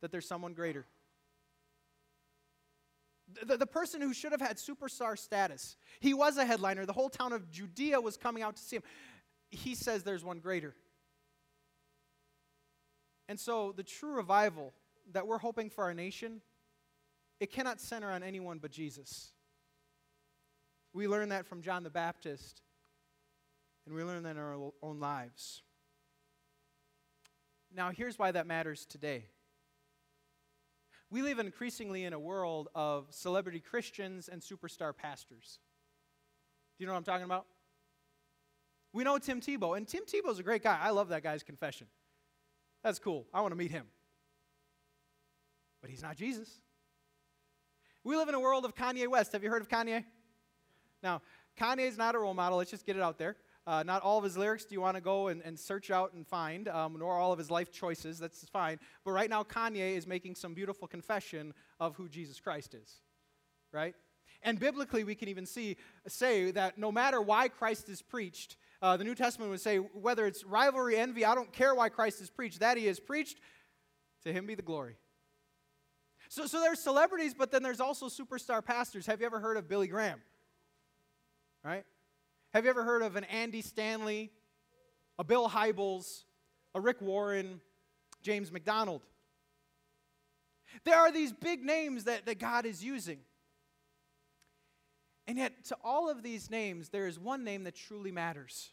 that 0.00 0.10
there's 0.10 0.26
someone 0.26 0.54
greater. 0.54 0.86
The, 3.46 3.56
the 3.56 3.66
person 3.66 4.00
who 4.00 4.14
should 4.14 4.32
have 4.32 4.40
had 4.40 4.56
superstar 4.56 5.18
status. 5.18 5.76
He 6.00 6.14
was 6.14 6.38
a 6.38 6.44
headliner. 6.44 6.86
The 6.86 6.92
whole 6.92 7.10
town 7.10 7.32
of 7.32 7.50
Judea 7.50 8.00
was 8.00 8.16
coming 8.16 8.42
out 8.42 8.56
to 8.56 8.62
see 8.62 8.76
him. 8.76 8.82
He 9.50 9.74
says 9.74 10.02
there's 10.02 10.24
one 10.24 10.38
greater. 10.38 10.74
And 13.28 13.38
so 13.38 13.72
the 13.76 13.82
true 13.82 14.14
revival 14.14 14.72
that 15.12 15.26
we're 15.26 15.38
hoping 15.38 15.68
for 15.68 15.84
our 15.84 15.94
nation, 15.94 16.40
it 17.40 17.52
cannot 17.52 17.80
center 17.80 18.10
on 18.10 18.22
anyone 18.22 18.58
but 18.58 18.70
Jesus. 18.70 19.32
We 20.94 21.06
learn 21.06 21.28
that 21.28 21.46
from 21.46 21.60
John 21.60 21.82
the 21.82 21.90
Baptist, 21.90 22.62
and 23.86 23.94
we 23.94 24.02
learn 24.02 24.22
that 24.22 24.30
in 24.30 24.38
our 24.38 24.72
own 24.82 25.00
lives. 25.00 25.62
Now, 27.74 27.90
here's 27.90 28.18
why 28.18 28.32
that 28.32 28.46
matters 28.46 28.86
today. 28.86 29.26
We 31.10 31.22
live 31.22 31.38
increasingly 31.38 32.04
in 32.04 32.12
a 32.12 32.18
world 32.18 32.68
of 32.74 33.06
celebrity 33.10 33.60
Christians 33.60 34.28
and 34.28 34.42
superstar 34.42 34.94
pastors. 34.94 35.58
Do 36.76 36.84
you 36.84 36.86
know 36.86 36.92
what 36.92 36.98
I'm 36.98 37.04
talking 37.04 37.24
about? 37.24 37.46
We 38.92 39.04
know 39.04 39.18
Tim 39.18 39.40
Tebow, 39.40 39.76
and 39.76 39.86
Tim 39.86 40.04
Tebow's 40.04 40.38
a 40.38 40.42
great 40.42 40.62
guy. 40.62 40.78
I 40.80 40.90
love 40.90 41.08
that 41.08 41.22
guy's 41.22 41.42
confession. 41.42 41.86
That's 42.82 42.98
cool. 42.98 43.26
I 43.32 43.40
want 43.40 43.52
to 43.52 43.56
meet 43.56 43.70
him. 43.70 43.86
But 45.80 45.90
he's 45.90 46.02
not 46.02 46.16
Jesus. 46.16 46.60
We 48.04 48.16
live 48.16 48.28
in 48.28 48.34
a 48.34 48.40
world 48.40 48.64
of 48.64 48.74
Kanye 48.74 49.08
West. 49.08 49.32
Have 49.32 49.42
you 49.42 49.50
heard 49.50 49.62
of 49.62 49.68
Kanye? 49.68 50.04
Now, 51.02 51.22
Kanye 51.58 51.86
is 51.88 51.98
not 51.98 52.14
a 52.14 52.18
role 52.18 52.34
model. 52.34 52.58
Let's 52.58 52.70
just 52.70 52.86
get 52.86 52.96
it 52.96 53.02
out 53.02 53.18
there. 53.18 53.36
Uh, 53.68 53.82
not 53.82 54.00
all 54.02 54.16
of 54.16 54.24
his 54.24 54.34
lyrics 54.34 54.64
do 54.64 54.74
you 54.74 54.80
want 54.80 54.96
to 54.96 55.00
go 55.02 55.28
and, 55.28 55.42
and, 55.42 55.58
search 55.58 55.90
out 55.90 56.14
and 56.14 56.26
find, 56.26 56.68
um, 56.68 56.96
nor 56.98 57.12
all 57.12 57.32
of 57.34 57.38
his 57.38 57.50
life 57.50 57.70
choices. 57.70 58.18
That's 58.18 58.48
fine. 58.48 58.80
But 59.04 59.10
right 59.12 59.28
now, 59.28 59.42
Kanye 59.42 59.94
is 59.94 60.06
making 60.06 60.36
some 60.36 60.54
beautiful 60.54 60.88
confession 60.88 61.52
of 61.78 61.94
who 61.94 62.08
Jesus 62.08 62.40
Christ 62.40 62.72
is. 62.72 63.02
Right? 63.70 63.94
And 64.42 64.58
biblically, 64.58 65.04
we 65.04 65.14
can 65.14 65.28
even 65.28 65.44
see, 65.44 65.76
say 66.06 66.50
that 66.52 66.78
no 66.78 66.90
matter 66.90 67.20
why 67.20 67.48
Christ 67.48 67.90
is 67.90 68.00
preached, 68.00 68.56
uh, 68.80 68.96
the 68.96 69.04
New 69.04 69.14
Testament 69.14 69.50
would 69.50 69.60
say, 69.60 69.76
whether 69.76 70.26
it's 70.26 70.44
rivalry, 70.44 70.96
envy, 70.96 71.26
I 71.26 71.34
don't 71.34 71.52
care 71.52 71.74
why 71.74 71.90
Christ 71.90 72.22
is 72.22 72.30
preached, 72.30 72.60
that 72.60 72.78
he 72.78 72.88
is 72.88 72.98
preached, 72.98 73.38
to 74.24 74.32
him 74.32 74.46
be 74.46 74.54
the 74.54 74.62
glory. 74.62 74.96
So, 76.30 76.46
so 76.46 76.62
there's 76.62 76.80
celebrities, 76.80 77.34
but 77.34 77.50
then 77.50 77.62
there's 77.62 77.80
also 77.80 78.08
superstar 78.08 78.64
pastors. 78.64 79.04
Have 79.04 79.20
you 79.20 79.26
ever 79.26 79.40
heard 79.40 79.58
of 79.58 79.68
Billy 79.68 79.88
Graham? 79.88 80.22
Right? 81.62 81.84
Have 82.54 82.64
you 82.64 82.70
ever 82.70 82.82
heard 82.82 83.02
of 83.02 83.16
an 83.16 83.24
Andy 83.24 83.60
Stanley, 83.60 84.30
a 85.18 85.24
Bill 85.24 85.48
Hybels, 85.48 86.24
a 86.74 86.80
Rick 86.80 87.02
Warren, 87.02 87.60
James 88.22 88.50
MacDonald? 88.50 89.02
There 90.84 90.96
are 90.96 91.12
these 91.12 91.32
big 91.32 91.62
names 91.62 92.04
that, 92.04 92.26
that 92.26 92.38
God 92.38 92.64
is 92.64 92.82
using. 92.82 93.18
And 95.26 95.36
yet, 95.36 95.64
to 95.66 95.76
all 95.84 96.08
of 96.08 96.22
these 96.22 96.50
names, 96.50 96.88
there 96.88 97.06
is 97.06 97.18
one 97.18 97.44
name 97.44 97.64
that 97.64 97.74
truly 97.74 98.10
matters. 98.10 98.70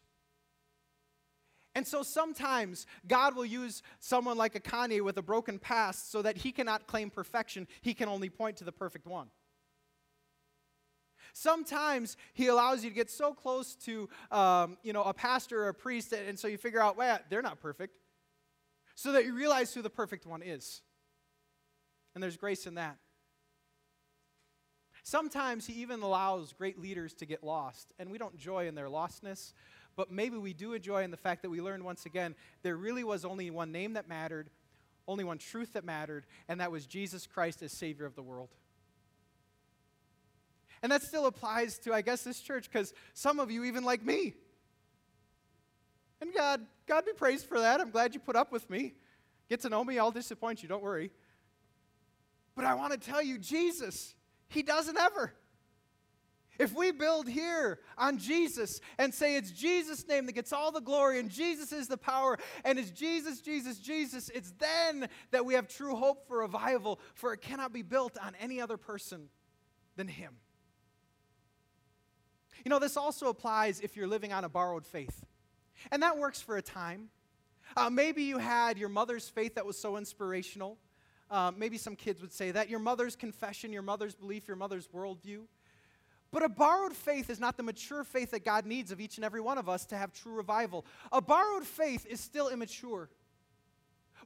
And 1.73 1.85
so 1.85 2.01
sometimes 2.01 2.85
God 3.05 3.35
will 3.35 3.45
use 3.45 3.83
someone 3.99 4.37
like 4.37 4.55
a 4.55 4.61
Kanye 4.61 5.01
with 5.01 5.17
a 5.17 5.21
broken 5.21 5.59
past 5.59 6.09
so 6.09 6.21
that 6.21 6.37
he 6.37 6.53
cannot 6.53 6.87
claim 6.87 7.09
perfection, 7.09 7.67
he 7.81 7.93
can 7.93 8.07
only 8.07 8.29
point 8.29 8.55
to 8.57 8.63
the 8.63 8.71
perfect 8.71 9.05
one. 9.05 9.27
Sometimes 11.37 12.15
he 12.33 12.47
allows 12.47 12.81
you 12.81 12.89
to 12.89 12.95
get 12.95 13.09
so 13.09 13.33
close 13.33 13.75
to, 13.75 14.07
um, 14.31 14.77
you 14.83 14.93
know, 14.93 15.03
a 15.03 15.13
pastor 15.13 15.65
or 15.65 15.67
a 15.67 15.73
priest, 15.73 16.13
and 16.13 16.39
so 16.39 16.47
you 16.47 16.57
figure 16.57 16.79
out, 16.79 16.95
well, 16.95 17.19
they're 17.29 17.41
not 17.41 17.59
perfect, 17.59 17.97
so 18.95 19.11
that 19.11 19.25
you 19.25 19.35
realize 19.35 19.73
who 19.73 19.81
the 19.81 19.89
perfect 19.89 20.25
one 20.25 20.41
is. 20.41 20.81
And 22.13 22.23
there's 22.23 22.37
grace 22.37 22.67
in 22.67 22.75
that. 22.75 22.95
Sometimes 25.03 25.67
he 25.67 25.73
even 25.81 26.01
allows 26.01 26.53
great 26.53 26.79
leaders 26.79 27.13
to 27.15 27.25
get 27.25 27.43
lost, 27.43 27.91
and 27.99 28.09
we 28.09 28.17
don't 28.17 28.37
joy 28.37 28.69
in 28.69 28.73
their 28.73 28.87
lostness, 28.87 29.51
but 29.97 30.09
maybe 30.09 30.37
we 30.37 30.53
do 30.53 30.71
enjoy 30.71 31.03
in 31.03 31.11
the 31.11 31.17
fact 31.17 31.41
that 31.41 31.49
we 31.49 31.59
learned 31.59 31.83
once 31.83 32.05
again 32.05 32.33
there 32.63 32.77
really 32.77 33.03
was 33.03 33.25
only 33.25 33.51
one 33.51 33.73
name 33.73 33.93
that 33.93 34.07
mattered, 34.07 34.49
only 35.05 35.25
one 35.25 35.37
truth 35.37 35.73
that 35.73 35.83
mattered, 35.83 36.25
and 36.47 36.61
that 36.61 36.71
was 36.71 36.85
Jesus 36.85 37.27
Christ 37.27 37.61
as 37.61 37.73
Savior 37.73 38.05
of 38.05 38.15
the 38.15 38.23
world. 38.23 38.55
And 40.85 40.91
that 40.91 41.01
still 41.01 41.25
applies 41.25 41.79
to, 41.79 41.95
I 41.95 42.03
guess, 42.03 42.23
this 42.23 42.39
church, 42.39 42.69
because 42.71 42.93
some 43.15 43.39
of 43.39 43.49
you 43.49 43.63
even 43.63 43.83
like 43.83 44.05
me. 44.05 44.35
And 46.21 46.31
God, 46.31 46.61
God 46.85 47.07
be 47.07 47.13
praised 47.13 47.47
for 47.47 47.59
that. 47.59 47.81
I'm 47.81 47.89
glad 47.89 48.13
you 48.13 48.19
put 48.19 48.35
up 48.35 48.51
with 48.51 48.69
me. 48.69 48.93
Get 49.49 49.61
to 49.61 49.69
know 49.69 49.83
me, 49.83 49.97
I'll 49.97 50.11
disappoint 50.11 50.61
you, 50.61 50.69
don't 50.69 50.83
worry. 50.83 51.09
But 52.55 52.65
I 52.65 52.75
want 52.75 52.93
to 52.93 52.99
tell 52.99 53.23
you, 53.23 53.39
Jesus, 53.39 54.13
He 54.47 54.61
doesn't 54.61 54.95
ever. 54.95 55.33
If 56.59 56.75
we 56.75 56.91
build 56.91 57.27
here 57.27 57.79
on 57.97 58.19
Jesus 58.19 58.79
and 58.99 59.11
say 59.11 59.37
it's 59.37 59.49
Jesus' 59.49 60.07
name 60.07 60.27
that 60.27 60.33
gets 60.33 60.53
all 60.53 60.71
the 60.71 60.81
glory 60.81 61.17
and 61.17 61.31
Jesus 61.31 61.71
is 61.71 61.87
the 61.87 61.97
power 61.97 62.37
and 62.63 62.77
it's 62.77 62.91
Jesus, 62.91 63.41
Jesus, 63.41 63.79
Jesus, 63.79 64.29
it's 64.35 64.53
then 64.59 65.09
that 65.31 65.47
we 65.47 65.55
have 65.55 65.67
true 65.67 65.95
hope 65.95 66.27
for 66.27 66.41
revival, 66.41 66.99
for 67.15 67.33
it 67.33 67.41
cannot 67.41 67.73
be 67.73 67.81
built 67.81 68.19
on 68.23 68.35
any 68.39 68.61
other 68.61 68.77
person 68.77 69.29
than 69.95 70.07
Him. 70.07 70.35
You 72.63 72.69
know, 72.69 72.79
this 72.79 72.97
also 72.97 73.27
applies 73.27 73.79
if 73.81 73.95
you're 73.95 74.07
living 74.07 74.33
on 74.33 74.43
a 74.43 74.49
borrowed 74.49 74.85
faith. 74.85 75.25
And 75.91 76.01
that 76.01 76.17
works 76.17 76.41
for 76.41 76.57
a 76.57 76.61
time. 76.61 77.09
Uh, 77.75 77.89
maybe 77.89 78.23
you 78.23 78.37
had 78.37 78.77
your 78.77 78.89
mother's 78.89 79.27
faith 79.27 79.55
that 79.55 79.65
was 79.65 79.77
so 79.77 79.97
inspirational. 79.97 80.77
Uh, 81.29 81.51
maybe 81.55 81.77
some 81.77 81.95
kids 81.95 82.21
would 82.21 82.31
say 82.31 82.51
that. 82.51 82.69
Your 82.69 82.79
mother's 82.79 83.15
confession, 83.15 83.73
your 83.73 83.81
mother's 83.81 84.15
belief, 84.15 84.47
your 84.47 84.57
mother's 84.57 84.87
worldview. 84.87 85.41
But 86.31 86.43
a 86.43 86.49
borrowed 86.49 86.93
faith 86.93 87.29
is 87.29 87.39
not 87.39 87.57
the 87.57 87.63
mature 87.63 88.03
faith 88.03 88.31
that 88.31 88.43
God 88.43 88.65
needs 88.65 88.91
of 88.91 88.99
each 88.99 89.17
and 89.17 89.25
every 89.25 89.41
one 89.41 89.57
of 89.57 89.69
us 89.69 89.85
to 89.87 89.97
have 89.97 90.11
true 90.11 90.33
revival. 90.33 90.85
A 91.11 91.21
borrowed 91.21 91.65
faith 91.65 92.05
is 92.05 92.19
still 92.19 92.49
immature. 92.49 93.09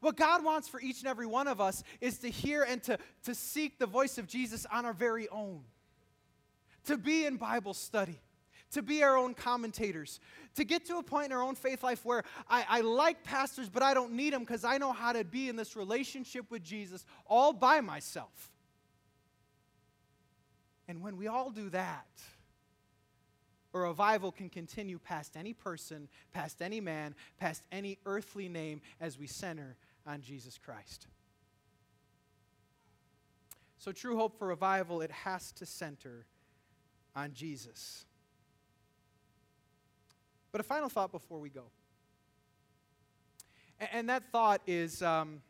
What 0.02 0.16
God 0.16 0.44
wants 0.44 0.68
for 0.68 0.80
each 0.80 1.00
and 1.00 1.08
every 1.08 1.28
one 1.28 1.48
of 1.48 1.60
us 1.60 1.84
is 2.00 2.20
to 2.20 2.30
hear 2.30 2.64
and 2.64 2.82
to, 2.84 2.98
to 3.24 3.36
seek 3.36 3.80
the 3.80 3.86
voice 3.86 4.18
of 4.18 4.28
Jesus 4.28 4.66
on 4.72 4.86
our 4.86 4.94
very 4.94 5.28
own, 5.30 5.62
to 6.90 6.98
be 6.98 7.26
in 7.26 7.38
Bible 7.38 7.74
study 7.74 8.20
to 8.72 8.82
be 8.82 9.04
our 9.04 9.18
own 9.18 9.34
commentators, 9.34 10.20
to 10.56 10.64
get 10.64 10.86
to 10.86 10.98
a 10.98 11.04
point 11.04 11.28
in 11.28 11.32
our 11.32 11.42
own 11.42 11.56
faith 11.56 11.84
life 11.84 12.06
where 12.06 12.24
I, 12.48 12.66
I 12.70 12.82
like 12.82 13.24
pastors, 13.24 13.70
but 13.70 13.82
I 13.82 13.94
don't 13.94 14.14
need 14.14 14.34
them 14.34 14.42
because 14.42 14.64
I 14.64 14.78
know 14.78 14.92
how 14.92 15.12
to 15.12 15.24
be 15.24 15.50
in 15.50 15.56
this 15.56 15.76
relationship 15.76 16.50
with 16.52 16.64
Jesus 16.64 17.06
all 17.26 17.54
by 17.54 17.82
myself. 17.82 18.52
And 20.88 21.02
when 21.02 21.18
we 21.18 21.28
all 21.28 21.50
do 21.50 21.70
that, 21.70 22.08
a 23.74 23.80
revival 23.80 24.32
can 24.32 24.50
continue 24.50 24.98
past 24.98 25.38
any 25.38 25.54
person, 25.54 26.08
past 26.34 26.62
any 26.62 26.82
man, 26.82 27.14
past 27.40 27.64
any 27.72 28.00
earthly 28.06 28.50
name 28.50 28.82
as 29.00 29.18
we 29.18 29.28
center 29.28 29.78
on 30.08 30.22
Jesus 30.22 30.58
Christ. 30.58 31.06
So, 33.78 33.92
true 33.92 34.18
hope 34.18 34.38
for 34.38 34.48
revival, 34.48 35.02
it 35.02 35.12
has 35.12 35.52
to 35.54 35.66
center 35.66 36.26
on 37.20 37.34
Jesus. 37.34 38.06
But 40.52 40.62
a 40.62 40.64
final 40.64 40.90
thought 40.90 41.12
before 41.12 41.40
we 41.40 41.50
go. 41.50 41.64
And, 43.94 44.10
that 44.10 44.24
thought 44.32 44.62
is 44.68 45.02
um, 45.02 45.42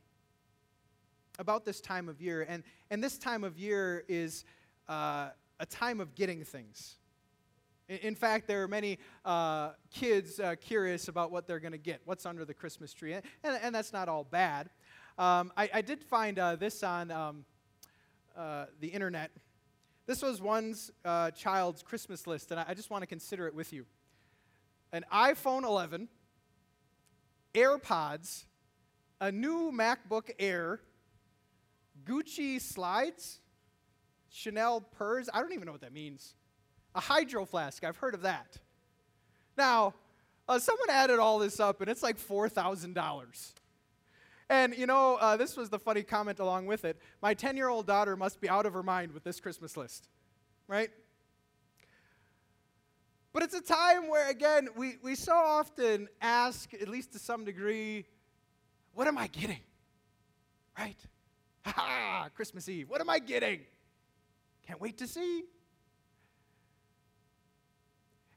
about 1.39 1.65
this 1.65 1.81
time 1.81 2.09
of 2.09 2.21
year. 2.21 2.45
And, 2.47 2.63
and 2.91 3.03
this 3.03 3.17
time 3.17 3.43
of 3.43 3.57
year 3.57 4.03
is 4.07 4.45
uh, 4.87 5.29
a 5.59 5.65
time 5.65 5.99
of 5.99 6.13
getting 6.15 6.43
things. 6.43 6.95
In, 7.87 7.97
in 7.97 8.15
fact, 8.15 8.47
there 8.47 8.61
are 8.61 8.67
many 8.67 8.99
uh, 9.25 9.71
kids 9.91 10.39
uh, 10.39 10.55
curious 10.61 11.07
about 11.07 11.31
what 11.31 11.47
they're 11.47 11.59
going 11.59 11.71
to 11.71 11.79
get, 11.79 12.01
what's 12.05 12.25
under 12.25 12.45
the 12.45 12.53
Christmas 12.53 12.93
tree. 12.93 13.13
And, 13.13 13.23
and 13.43 13.73
that's 13.73 13.93
not 13.93 14.09
all 14.09 14.23
bad. 14.23 14.69
Um, 15.17 15.51
I, 15.57 15.69
I, 15.73 15.81
did 15.81 16.03
find 16.03 16.37
uh, 16.39 16.55
this 16.55 16.81
on 16.83 17.11
um, 17.11 17.45
uh, 18.37 18.65
the 18.79 18.87
internet. 18.87 19.31
This 20.09 20.23
was 20.23 20.41
one's 20.41 20.89
uh, 21.05 21.29
child's 21.29 21.83
Christmas 21.83 22.25
list, 22.25 22.49
and 22.49 22.59
I, 22.59 22.65
I 22.69 22.73
just 22.73 22.89
want 22.89 23.03
to 23.03 23.05
consider 23.05 23.45
it 23.45 23.53
with 23.53 23.71
you 23.71 23.85
an 24.91 25.05
iPhone 25.13 25.63
11, 25.63 26.07
AirPods, 27.53 28.45
a 29.21 29.31
new 29.31 29.71
MacBook 29.71 30.31
Air, 30.39 30.81
Gucci 32.05 32.59
slides, 32.59 33.39
Chanel 34.31 34.81
purse. 34.81 35.29
I 35.31 35.41
don't 35.41 35.53
even 35.53 35.67
know 35.67 35.73
what 35.73 35.81
that 35.81 35.93
means. 35.93 36.33
A 36.95 36.99
hydro 36.99 37.45
flask. 37.45 37.83
I've 37.83 37.97
heard 37.97 38.15
of 38.15 38.23
that. 38.23 38.57
Now, 39.59 39.93
uh, 40.47 40.57
someone 40.57 40.89
added 40.89 41.19
all 41.19 41.37
this 41.37 41.59
up, 41.59 41.81
and 41.81 41.89
it's 41.89 42.01
like 42.01 42.17
$4,000. 42.17 43.53
And 44.49 44.75
you 44.75 44.87
know, 44.87 45.15
uh, 45.15 45.37
this 45.37 45.55
was 45.55 45.69
the 45.69 45.79
funny 45.79 46.03
comment 46.03 46.39
along 46.39 46.65
with 46.65 46.83
it. 46.83 46.99
My 47.21 47.33
10 47.33 47.55
year 47.55 47.69
old 47.69 47.85
daughter 47.85 48.15
must 48.15 48.41
be 48.41 48.49
out 48.49 48.65
of 48.65 48.73
her 48.73 48.83
mind 48.83 49.11
with 49.11 49.23
this 49.23 49.39
Christmas 49.39 49.77
list, 49.77 50.09
right? 50.67 50.89
But 53.31 53.43
it's 53.43 53.53
a 53.53 53.61
time 53.61 54.09
where, 54.09 54.27
again, 54.29 54.69
we, 54.75 54.95
we 55.03 55.13
so 55.13 55.33
often 55.33 56.07
ask, 56.19 56.73
at 56.73 56.89
least 56.89 57.13
to 57.13 57.19
some 57.19 57.45
degree, 57.45 58.05
what 58.93 59.07
am 59.07 59.17
I 59.17 59.27
getting? 59.27 59.61
Right? 60.77 60.97
Ha 61.65 61.73
ha! 61.75 62.29
Christmas 62.35 62.69
Eve. 62.69 62.89
What 62.89 63.01
am 63.01 63.09
I 63.09 63.19
getting? 63.19 63.59
Can't 64.65 64.79
wait 64.79 64.97
to 64.99 65.07
see. 65.07 65.43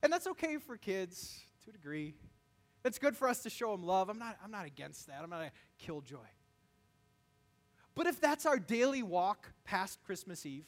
And 0.03 0.13
that's 0.13 0.27
okay 0.27 0.57
for 0.59 0.77
kids 0.77 1.41
to 1.65 1.71
a 1.71 1.73
degree. 1.73 2.15
It's 2.85 2.99
good 2.99 3.17
for 3.17 3.29
us 3.29 3.43
to 3.45 3.51
show 3.51 3.73
them 3.73 3.85
love. 3.85 4.09
I'm 4.09 4.19
not, 4.19 4.37
I'm 4.43 4.51
not 4.51 4.67
against 4.67 5.07
that. 5.07 5.21
I'm 5.23 5.31
not 5.31 5.43
a 5.43 5.51
killjoy. 5.79 6.19
But 7.95 8.07
if 8.07 8.21
that's 8.21 8.47
our 8.47 8.59
daily 8.59 9.03
walk 9.03 9.53
past 9.65 9.99
Christmas 10.05 10.45
Eve, 10.47 10.67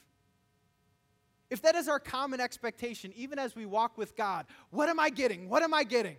if 1.50 1.62
that 1.62 1.74
is 1.74 1.88
our 1.88 2.00
common 2.00 2.40
expectation, 2.40 3.12
even 3.16 3.38
as 3.38 3.54
we 3.54 3.66
walk 3.66 3.96
with 3.98 4.16
God, 4.16 4.46
what 4.70 4.88
am 4.88 4.98
I 4.98 5.10
getting? 5.10 5.48
What 5.48 5.62
am 5.62 5.74
I 5.74 5.84
getting? 5.84 6.16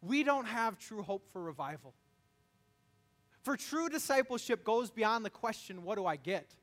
We 0.00 0.24
don't 0.24 0.46
have 0.46 0.78
true 0.78 1.02
hope 1.02 1.26
for 1.32 1.42
revival. 1.42 1.94
For 3.42 3.56
true 3.56 3.88
discipleship 3.88 4.64
goes 4.64 4.90
beyond 4.90 5.24
the 5.24 5.30
question, 5.30 5.84
what 5.84 5.96
do 5.96 6.06
I 6.06 6.16
get? 6.16 6.54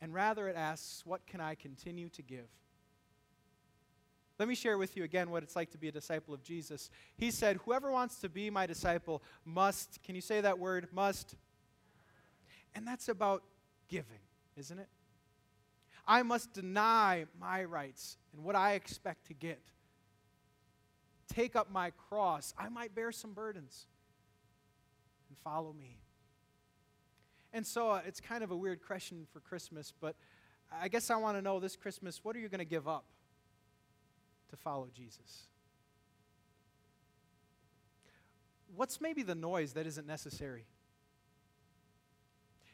And 0.00 0.14
rather 0.14 0.48
it 0.48 0.56
asks, 0.56 1.02
what 1.04 1.26
can 1.26 1.40
I 1.40 1.54
continue 1.54 2.08
to 2.10 2.22
give? 2.22 2.46
Let 4.38 4.48
me 4.48 4.54
share 4.54 4.78
with 4.78 4.96
you 4.96 5.02
again 5.02 5.30
what 5.30 5.42
it's 5.42 5.56
like 5.56 5.70
to 5.72 5.78
be 5.78 5.88
a 5.88 5.92
disciple 5.92 6.32
of 6.32 6.42
Jesus. 6.42 6.90
He 7.16 7.30
said, 7.30 7.58
Whoever 7.64 7.90
wants 7.90 8.20
to 8.20 8.28
be 8.28 8.50
my 8.50 8.66
disciple 8.66 9.22
must, 9.44 10.00
can 10.04 10.14
you 10.14 10.20
say 10.20 10.40
that 10.40 10.58
word? 10.58 10.88
Must. 10.92 11.34
And 12.74 12.86
that's 12.86 13.08
about 13.08 13.42
giving, 13.88 14.20
isn't 14.56 14.78
it? 14.78 14.88
I 16.06 16.22
must 16.22 16.52
deny 16.52 17.26
my 17.40 17.64
rights 17.64 18.16
and 18.32 18.44
what 18.44 18.54
I 18.54 18.74
expect 18.74 19.26
to 19.26 19.34
get. 19.34 19.60
Take 21.28 21.56
up 21.56 21.70
my 21.70 21.90
cross. 22.08 22.54
I 22.56 22.68
might 22.68 22.94
bear 22.94 23.12
some 23.12 23.32
burdens 23.32 23.86
and 25.28 25.36
follow 25.38 25.72
me. 25.72 25.98
And 27.52 27.66
so 27.66 27.90
uh, 27.90 28.00
it's 28.06 28.20
kind 28.20 28.44
of 28.44 28.50
a 28.50 28.56
weird 28.56 28.82
question 28.86 29.26
for 29.32 29.40
Christmas, 29.40 29.92
but 30.00 30.14
I 30.72 30.88
guess 30.88 31.10
I 31.10 31.16
want 31.16 31.36
to 31.36 31.42
know 31.42 31.60
this 31.60 31.76
Christmas 31.76 32.20
what 32.22 32.36
are 32.36 32.38
you 32.38 32.48
going 32.48 32.58
to 32.60 32.64
give 32.64 32.86
up? 32.86 33.04
To 34.48 34.56
follow 34.56 34.88
Jesus? 34.94 35.48
What's 38.74 39.00
maybe 39.00 39.22
the 39.22 39.34
noise 39.34 39.72
that 39.72 39.86
isn't 39.86 40.06
necessary? 40.06 40.66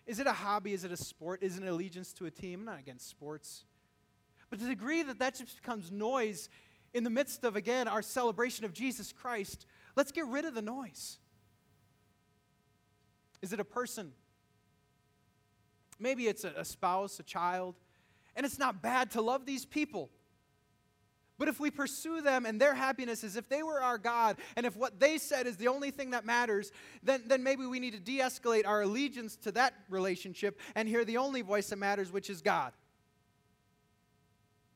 Is 0.07 0.19
it 0.19 0.27
a 0.27 0.33
hobby? 0.33 0.73
Is 0.73 0.85
it 0.85 0.93
a 0.93 0.97
sport? 0.97 1.43
Is 1.43 1.57
it 1.57 1.63
an 1.63 1.69
allegiance 1.69 2.13
to 2.15 2.27
a 2.27 2.31
team? 2.31 2.61
I'm 2.61 2.67
not 2.67 2.79
against 2.79 3.09
sports. 3.09 3.65
But 4.51 4.59
to 4.59 4.65
the 4.65 4.71
degree 4.71 5.03
that 5.03 5.19
that 5.19 5.37
just 5.37 5.57
becomes 5.57 5.91
noise 5.91 6.49
in 6.93 7.05
the 7.05 7.11
midst 7.11 7.45
of, 7.45 7.57
again, 7.57 7.89
our 7.89 8.03
celebration 8.03 8.65
of 8.65 8.73
Jesus 8.73 9.13
Christ, 9.13 9.67
let's 9.97 10.13
get 10.13 10.27
rid 10.27 10.45
of 10.45 10.55
the 10.55 10.63
noise. 10.63 11.19
Is 13.41 13.53
it 13.53 13.61
a 13.61 13.65
person? 13.65 14.13
Maybe 15.99 16.27
it's 16.27 16.45
a, 16.45 16.53
a 16.57 16.65
spouse, 16.65 17.19
a 17.19 17.23
child. 17.23 17.77
And 18.37 18.45
it's 18.45 18.59
not 18.59 18.83
bad 18.83 19.13
to 19.13 19.23
love 19.23 19.47
these 19.47 19.65
people. 19.65 20.11
But 21.39 21.49
if 21.49 21.59
we 21.59 21.71
pursue 21.71 22.21
them 22.21 22.47
and 22.47 22.61
their 22.61 22.75
happiness 22.75 23.25
as 23.25 23.37
if 23.37 23.49
they 23.49 23.63
were 23.63 23.83
our 23.83 23.99
God, 23.99 24.37
and 24.57 24.65
if 24.65 24.77
what 24.77 25.01
they 25.01 25.19
said 25.19 25.47
is 25.47 25.57
the 25.57 25.69
only 25.69 25.91
thing 25.91 26.11
that 26.11 26.25
matters, 26.25 26.71
then, 27.03 27.23
then 27.27 27.43
maybe 27.43 27.67
we 27.67 27.81
need 27.81 27.93
to 27.93 28.01
de 28.01 28.21
escalate 28.21 28.67
our 28.67 28.83
allegiance 28.83 29.37
to 29.37 29.53
that 29.53 29.75
relationship 29.89 30.59
and 30.77 30.89
hear 30.89 31.05
the 31.05 31.17
only 31.17 31.43
voice 31.43 31.69
that 31.71 31.77
matters, 31.77 32.13
which 32.13 32.31
is 32.31 32.41
God, 32.41 32.73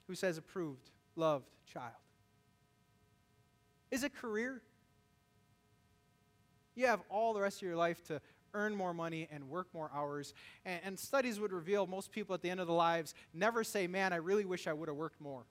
who 0.09 0.17
says 0.17 0.37
approved, 0.37 0.91
loved 1.15 1.49
child. 1.73 1.93
Is 3.91 4.03
it 4.03 4.15
career? 4.15 4.61
You 6.75 6.87
have 6.87 7.01
all 7.09 7.35
the 7.35 7.41
rest 7.41 7.59
of 7.59 7.63
your 7.63 7.77
life 7.77 8.05
to 8.09 8.21
earn 8.55 8.75
more 8.75 8.93
money 8.93 9.29
and 9.31 9.49
work 9.49 9.69
more 9.73 9.91
hours. 9.95 10.35
And, 10.65 10.81
and 10.85 10.99
studies 10.99 11.39
would 11.39 11.53
reveal 11.53 11.87
most 11.87 12.11
people 12.11 12.35
at 12.35 12.43
the 12.43 12.51
end 12.51 12.61
of 12.61 12.67
their 12.67 12.77
lives 12.77 13.15
never 13.33 13.63
say, 13.63 13.87
Man, 13.87 14.13
I 14.13 14.17
really 14.17 14.45
wish 14.45 14.67
I 14.67 14.73
would 14.73 14.89
have 14.89 14.97
worked 14.97 15.21
more. 15.21 15.45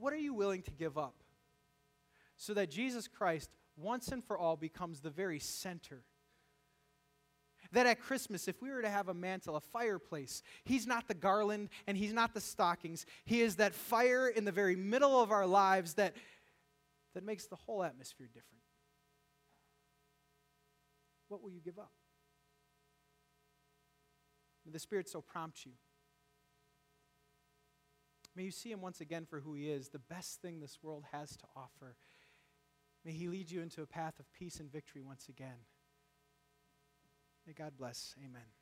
What 0.00 0.14
are 0.14 0.18
you 0.18 0.32
willing 0.32 0.62
to 0.62 0.70
give 0.70 0.96
up 0.96 1.14
so 2.36 2.54
that 2.54 2.70
Jesus 2.70 3.06
Christ, 3.06 3.50
once 3.76 4.08
and 4.08 4.24
for 4.24 4.38
all, 4.38 4.56
becomes 4.56 5.00
the 5.00 5.10
very 5.10 5.38
center? 5.38 6.04
That 7.72 7.86
at 7.86 8.00
Christmas, 8.00 8.48
if 8.48 8.62
we 8.62 8.70
were 8.70 8.80
to 8.80 8.88
have 8.88 9.08
a 9.08 9.14
mantle, 9.14 9.56
a 9.56 9.60
fireplace, 9.60 10.42
He's 10.64 10.86
not 10.86 11.06
the 11.06 11.14
garland 11.14 11.68
and 11.86 11.98
He's 11.98 12.14
not 12.14 12.32
the 12.32 12.40
stockings. 12.40 13.04
He 13.26 13.42
is 13.42 13.56
that 13.56 13.74
fire 13.74 14.26
in 14.26 14.46
the 14.46 14.52
very 14.52 14.74
middle 14.74 15.20
of 15.20 15.30
our 15.30 15.46
lives 15.46 15.94
that, 15.94 16.16
that 17.14 17.22
makes 17.22 17.46
the 17.46 17.56
whole 17.56 17.84
atmosphere 17.84 18.26
different. 18.26 18.62
What 21.28 21.42
will 21.42 21.50
you 21.50 21.60
give 21.60 21.78
up? 21.78 21.92
The 24.72 24.78
Spirit 24.78 25.08
so 25.08 25.20
prompt 25.20 25.66
you. 25.66 25.72
May 28.36 28.44
you 28.44 28.50
see 28.50 28.70
him 28.70 28.80
once 28.80 29.00
again 29.00 29.26
for 29.28 29.40
who 29.40 29.54
he 29.54 29.70
is, 29.70 29.88
the 29.88 29.98
best 29.98 30.40
thing 30.40 30.60
this 30.60 30.78
world 30.82 31.04
has 31.12 31.36
to 31.36 31.44
offer. 31.56 31.96
May 33.04 33.12
he 33.12 33.28
lead 33.28 33.50
you 33.50 33.60
into 33.62 33.82
a 33.82 33.86
path 33.86 34.18
of 34.20 34.32
peace 34.32 34.60
and 34.60 34.70
victory 34.70 35.02
once 35.02 35.28
again. 35.28 35.64
May 37.46 37.52
God 37.52 37.72
bless. 37.76 38.14
Amen. 38.24 38.59